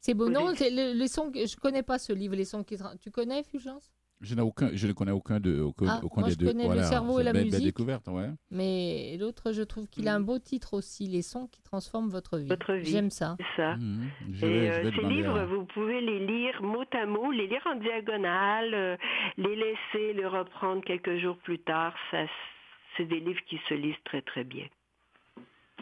[0.00, 0.28] C'est beau.
[0.28, 1.32] Non, c'est le- les sons.
[1.34, 2.76] Je connais pas ce livre, les sons qui.
[3.00, 3.90] Tu connais, Fulgence?
[4.22, 6.46] Je, n'ai aucun, je ne connais aucun, de, aucun, Ah, aucun moi, des je deux.
[6.46, 7.66] connais le cerveau et la belle, belle musique.
[7.66, 8.30] découverte, ouais.
[8.50, 12.38] Mais l'autre, je trouve qu'il a un beau titre aussi, Les sons qui transforment votre
[12.38, 12.48] vie.
[12.48, 12.90] Votre vie.
[12.90, 13.36] J'aime ça.
[13.38, 13.76] C'est ça.
[13.76, 14.08] Mhm.
[14.32, 17.30] Je Et je euh, vais ces livres, à- vous pouvez les lire mot à mot,
[17.30, 18.96] les lire en diagonale, euh,
[19.36, 21.94] les laisser, les reprendre quelques jours plus tard.
[22.10, 22.24] Ça,
[22.96, 24.64] c'est des livres qui se lisent très très bien.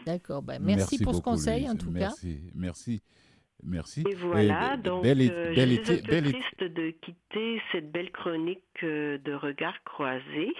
[0.05, 0.43] D'accord.
[0.43, 1.71] Ben, merci, pour ce conseil, Louise.
[1.71, 1.99] en tout cas.
[1.99, 3.01] Merci, merci,
[3.63, 4.03] merci.
[4.09, 6.89] Et voilà, be- donc belle, euh, belle je suis été- un peu belle triste de
[6.91, 10.53] quitter cette belle chronique euh, de regard croisé.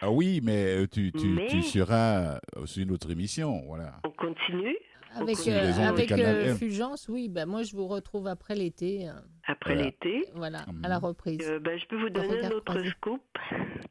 [0.00, 4.00] Ah oui, mais euh, tu, tu, Mais- tu seras sur une autre émission, voilà.
[4.04, 4.76] On continue?
[5.14, 6.54] Avec, Sur euh, avec euh.
[6.54, 9.06] Fulgence, oui, ben, moi je vous retrouve après l'été.
[9.08, 9.12] euh,
[9.46, 9.88] après Voilà.
[9.90, 10.24] l'été?
[10.34, 10.84] voilà, Mhm.
[10.84, 11.38] à la reprise.
[11.46, 12.88] Euh, ben, je peux vous donner un autre croisé.
[12.88, 13.20] scoop.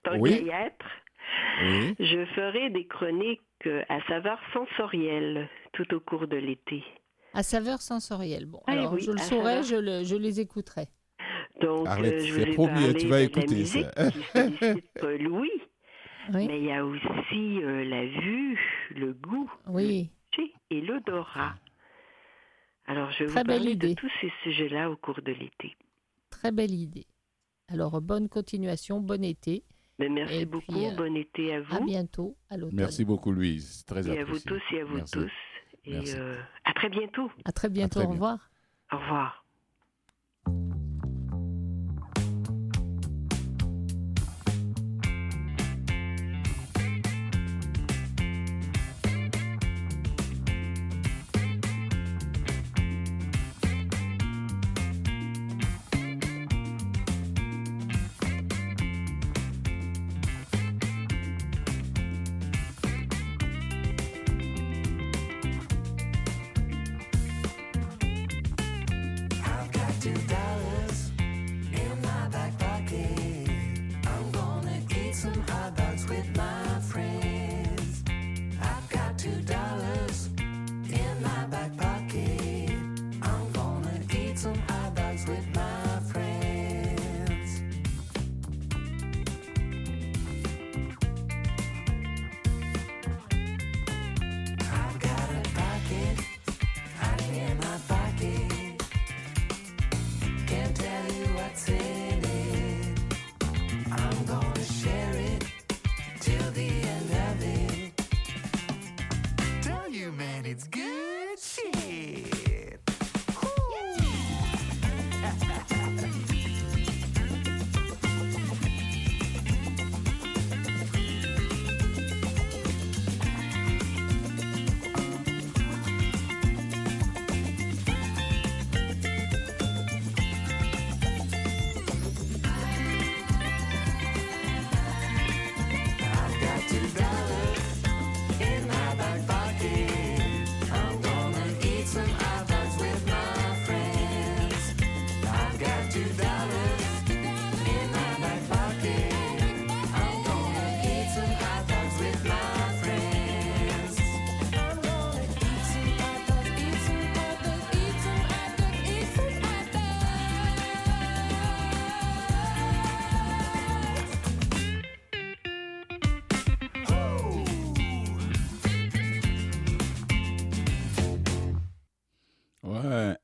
[0.03, 0.31] Tant Oui.
[0.31, 0.85] qu'à y être.
[1.63, 1.95] Oui.
[1.99, 3.41] Je ferai des chroniques
[3.87, 6.83] à saveur sensorielle tout au cours de l'été.
[7.34, 8.45] À saveur sensorielle.
[8.45, 10.88] Bon, Ah, alors oui, je le saurai, je, le- je les écouterai.
[11.61, 14.11] Donc, Arlette, euh, je vous ai promis, parlé tu vas de écouter la musique ça.
[14.11, 15.49] qui sollicite Louis,
[16.34, 18.59] Oui, mais il y a aussi euh, la vue,
[18.95, 20.09] le goût, oui.
[20.71, 21.55] et l'odorat.
[22.88, 23.95] Alors, je vais Très vous belle parler de idée.
[23.95, 25.75] tous ces sujets-là au cours de l'été.
[26.29, 27.05] très belle idée.
[27.69, 29.63] Alors, bonne continuation, bon été.
[29.99, 31.75] Mais merci Et beaucoup, puis, euh, bon été à vous.
[31.75, 32.75] À bientôt, à l'automne.
[32.75, 33.77] Merci beaucoup, Louise.
[33.77, 35.11] C'est Très et à vous tous et à vous Merci.
[35.13, 35.32] tous.
[35.86, 36.15] Et Merci.
[36.17, 37.32] euh, à très bientôt.
[37.45, 38.13] À très bientôt, très au bientôt.
[38.13, 38.49] revoir.
[38.91, 39.40] Au revoir.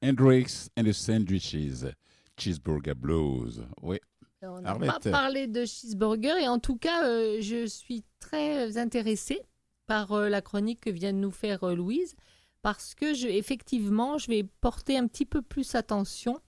[0.07, 1.84] Hendrix and the Sandwiches,
[2.38, 3.66] Cheeseburger Blues.
[3.82, 4.00] Oui,
[4.42, 9.42] On n'a pas parlé de cheeseburger et en tout cas, euh, je suis très intéressée
[9.88, 12.16] par euh, la chronique que vient de nous faire euh, Louise
[12.62, 16.40] parce que je, effectivement, je vais porter un petit peu plus attention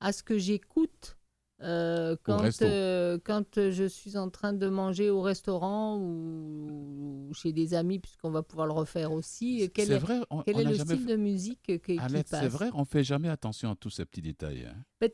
[0.00, 1.15] à ce que j'écoute
[1.62, 7.52] Euh, quand, euh, quand je suis en train de manger au restaurant ou, ou chez
[7.52, 10.58] des amis, puisqu'on va pouvoir le refaire aussi, euh, quel est, vrai, on, quel on
[10.60, 13.30] est le style fait- de musique que- qui Arlette, passe c'est vrai, on fait jamais
[13.30, 14.66] attention à tous ces petits détails.
[14.66, 15.08] hein.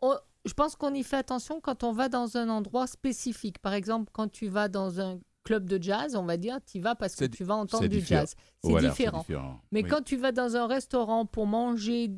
[0.00, 3.58] On- Je pense qu'on y fait attention quand on va dans un endroit spécifique.
[3.60, 6.80] Par exemple, quand tu vas dans un club de jazz, on va dire, tu y
[6.80, 8.22] vas parce que tu vas entendre du différent.
[8.22, 8.34] jazz.
[8.64, 9.24] C'est Voilà, différent.
[9.70, 9.88] Mais Oui.
[9.88, 12.10] quand tu vas dans un restaurant pour manger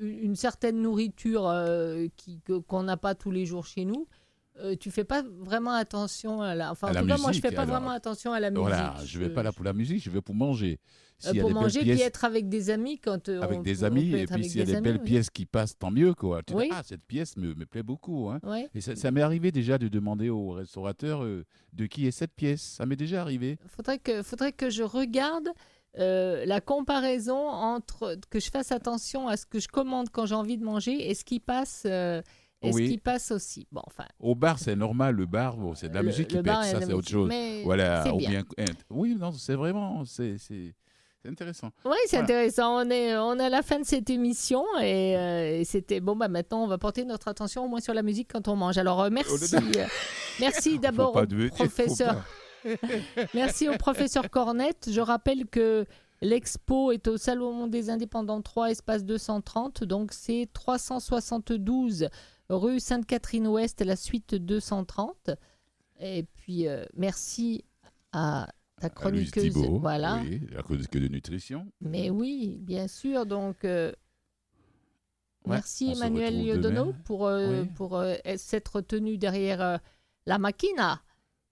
[0.00, 4.06] une certaine nourriture euh, qui- que- qu'on n'a pas tous les jours chez nous,
[4.58, 6.70] euh, tu fais pas vraiment attention à la.
[6.72, 7.76] Enfin, À en la tout cas, moi, je musique, fais pas alors.
[7.76, 8.62] vraiment attention à la musique.
[8.62, 10.78] Voilà, je vais pas là pour la musique, je vais pour manger.
[11.24, 13.60] Euh, S'il y a pour manger pièces- puis être avec des amis quand euh, avec
[13.60, 15.04] on- des amis, et puis s'il y a des des amis, belles oui.
[15.06, 16.14] pièces qui passent, tant mieux.
[16.14, 16.42] Quoi.
[16.42, 16.68] Tu dis, Oui.
[16.72, 18.28] ah, cette pièce me, me plaît beaucoup.
[18.28, 18.40] hein.
[18.42, 18.68] Ouais.
[18.74, 22.34] Et ça, ça m'est arrivé déjà de demander au restaurateur euh, de qui est cette
[22.34, 22.60] pièce.
[22.60, 23.56] Ça m'est déjà arrivé.
[23.68, 25.48] faudrait que, faudrait que je regarde
[25.98, 30.34] euh, la comparaison entre que je fasse attention à ce que je commande quand j'ai
[30.34, 32.22] envie de manger et ce qui passe, euh,
[32.62, 32.86] et Oui.
[32.86, 33.66] ce qui passe aussi.
[33.72, 36.36] Bon, enfin, Au bar, c'est normal, le bar, bon, c'est de la le- musique qui
[36.42, 37.30] pète, ça c'est autre chose.
[37.64, 38.42] Voilà, ou bien.
[38.90, 40.36] Oui, non, c'est vraiment, c'est
[41.26, 41.70] intéressant.
[41.84, 42.24] Oui, c'est Voilà.
[42.24, 42.76] intéressant.
[42.86, 46.16] On est, on est à la fin de cette émission et, euh, et c'était bon.
[46.16, 48.76] Bah maintenant, on va porter notre attention au moins sur la musique quand on mange.
[48.78, 49.54] Alors euh, merci,
[50.40, 52.24] merci d'abord au professeur.
[53.34, 54.88] Merci au professeur Cornette.
[54.90, 55.84] Je rappelle que
[56.20, 59.84] l'expo est au Salon des Indépendants 3, espace 230.
[59.84, 62.08] Donc c'est 372
[62.48, 65.30] rue Sainte-Catherine-Ouest, la suite 230.
[66.00, 67.64] Et puis euh, merci
[68.12, 68.48] à
[68.80, 69.52] ta chroniqueuse.
[69.52, 70.20] Thibault, voilà.
[70.22, 71.66] oui, la chronique de nutrition.
[71.80, 73.26] Mais oui, bien sûr.
[73.26, 73.92] Donc, euh,
[75.44, 77.68] Ouais, merci Emmanuel Liodono pour, euh, Oui.
[77.74, 78.00] pour
[78.36, 79.80] s'être tenu derrière
[80.26, 81.02] la machina.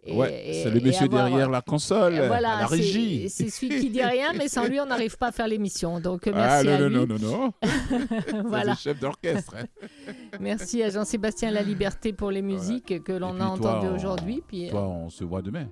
[0.04, 3.28] Et- ouais, c'est le monsieur avoir, derrière euh, la console, voilà, à la régie.
[3.28, 6.00] C'est celui qui dit rien, mais sans lui, on n'arrive pas à faire l'émission.
[6.00, 6.94] Donc, euh, ah merci non, à non, lui.
[6.96, 7.52] non, non, non,
[8.26, 8.70] C'est voilà.
[8.72, 9.54] le chef d'orchestre.
[9.58, 9.64] hein.
[10.40, 14.42] Merci à Jean-Sébastien La Liberté pour les musiques que l'on a entendues aujourd'hui.
[14.46, 15.66] Puis, Toi, on se voit demain.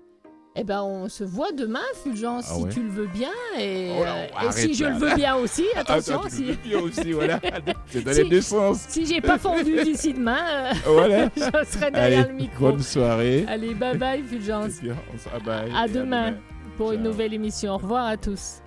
[0.60, 3.30] Eh ben, on se voit demain, Fulgence, Ah si ouais tu le veux bien.
[3.58, 4.90] Et, Oh là, euh, et arrête si je là.
[4.90, 6.20] le veux bien aussi, attention.
[6.28, 6.58] Si...
[6.68, 7.40] le aussi, voilà.
[7.86, 8.84] C'est dans Si- les deux sens.
[8.88, 11.28] Si j'ai pas fondu d'ici demain, euh, Voilà.
[11.36, 11.40] je
[11.70, 12.70] serai derrière Allez, le micro.
[12.70, 13.44] bonne soirée.
[13.48, 14.72] Allez, bye bye Fulgence.
[14.72, 15.76] se- ah.
[15.76, 16.34] À Et demain
[16.76, 17.74] pour une nouvelle émission.
[17.74, 18.62] Au revoir à tous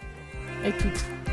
[0.65, 1.30] et toutes.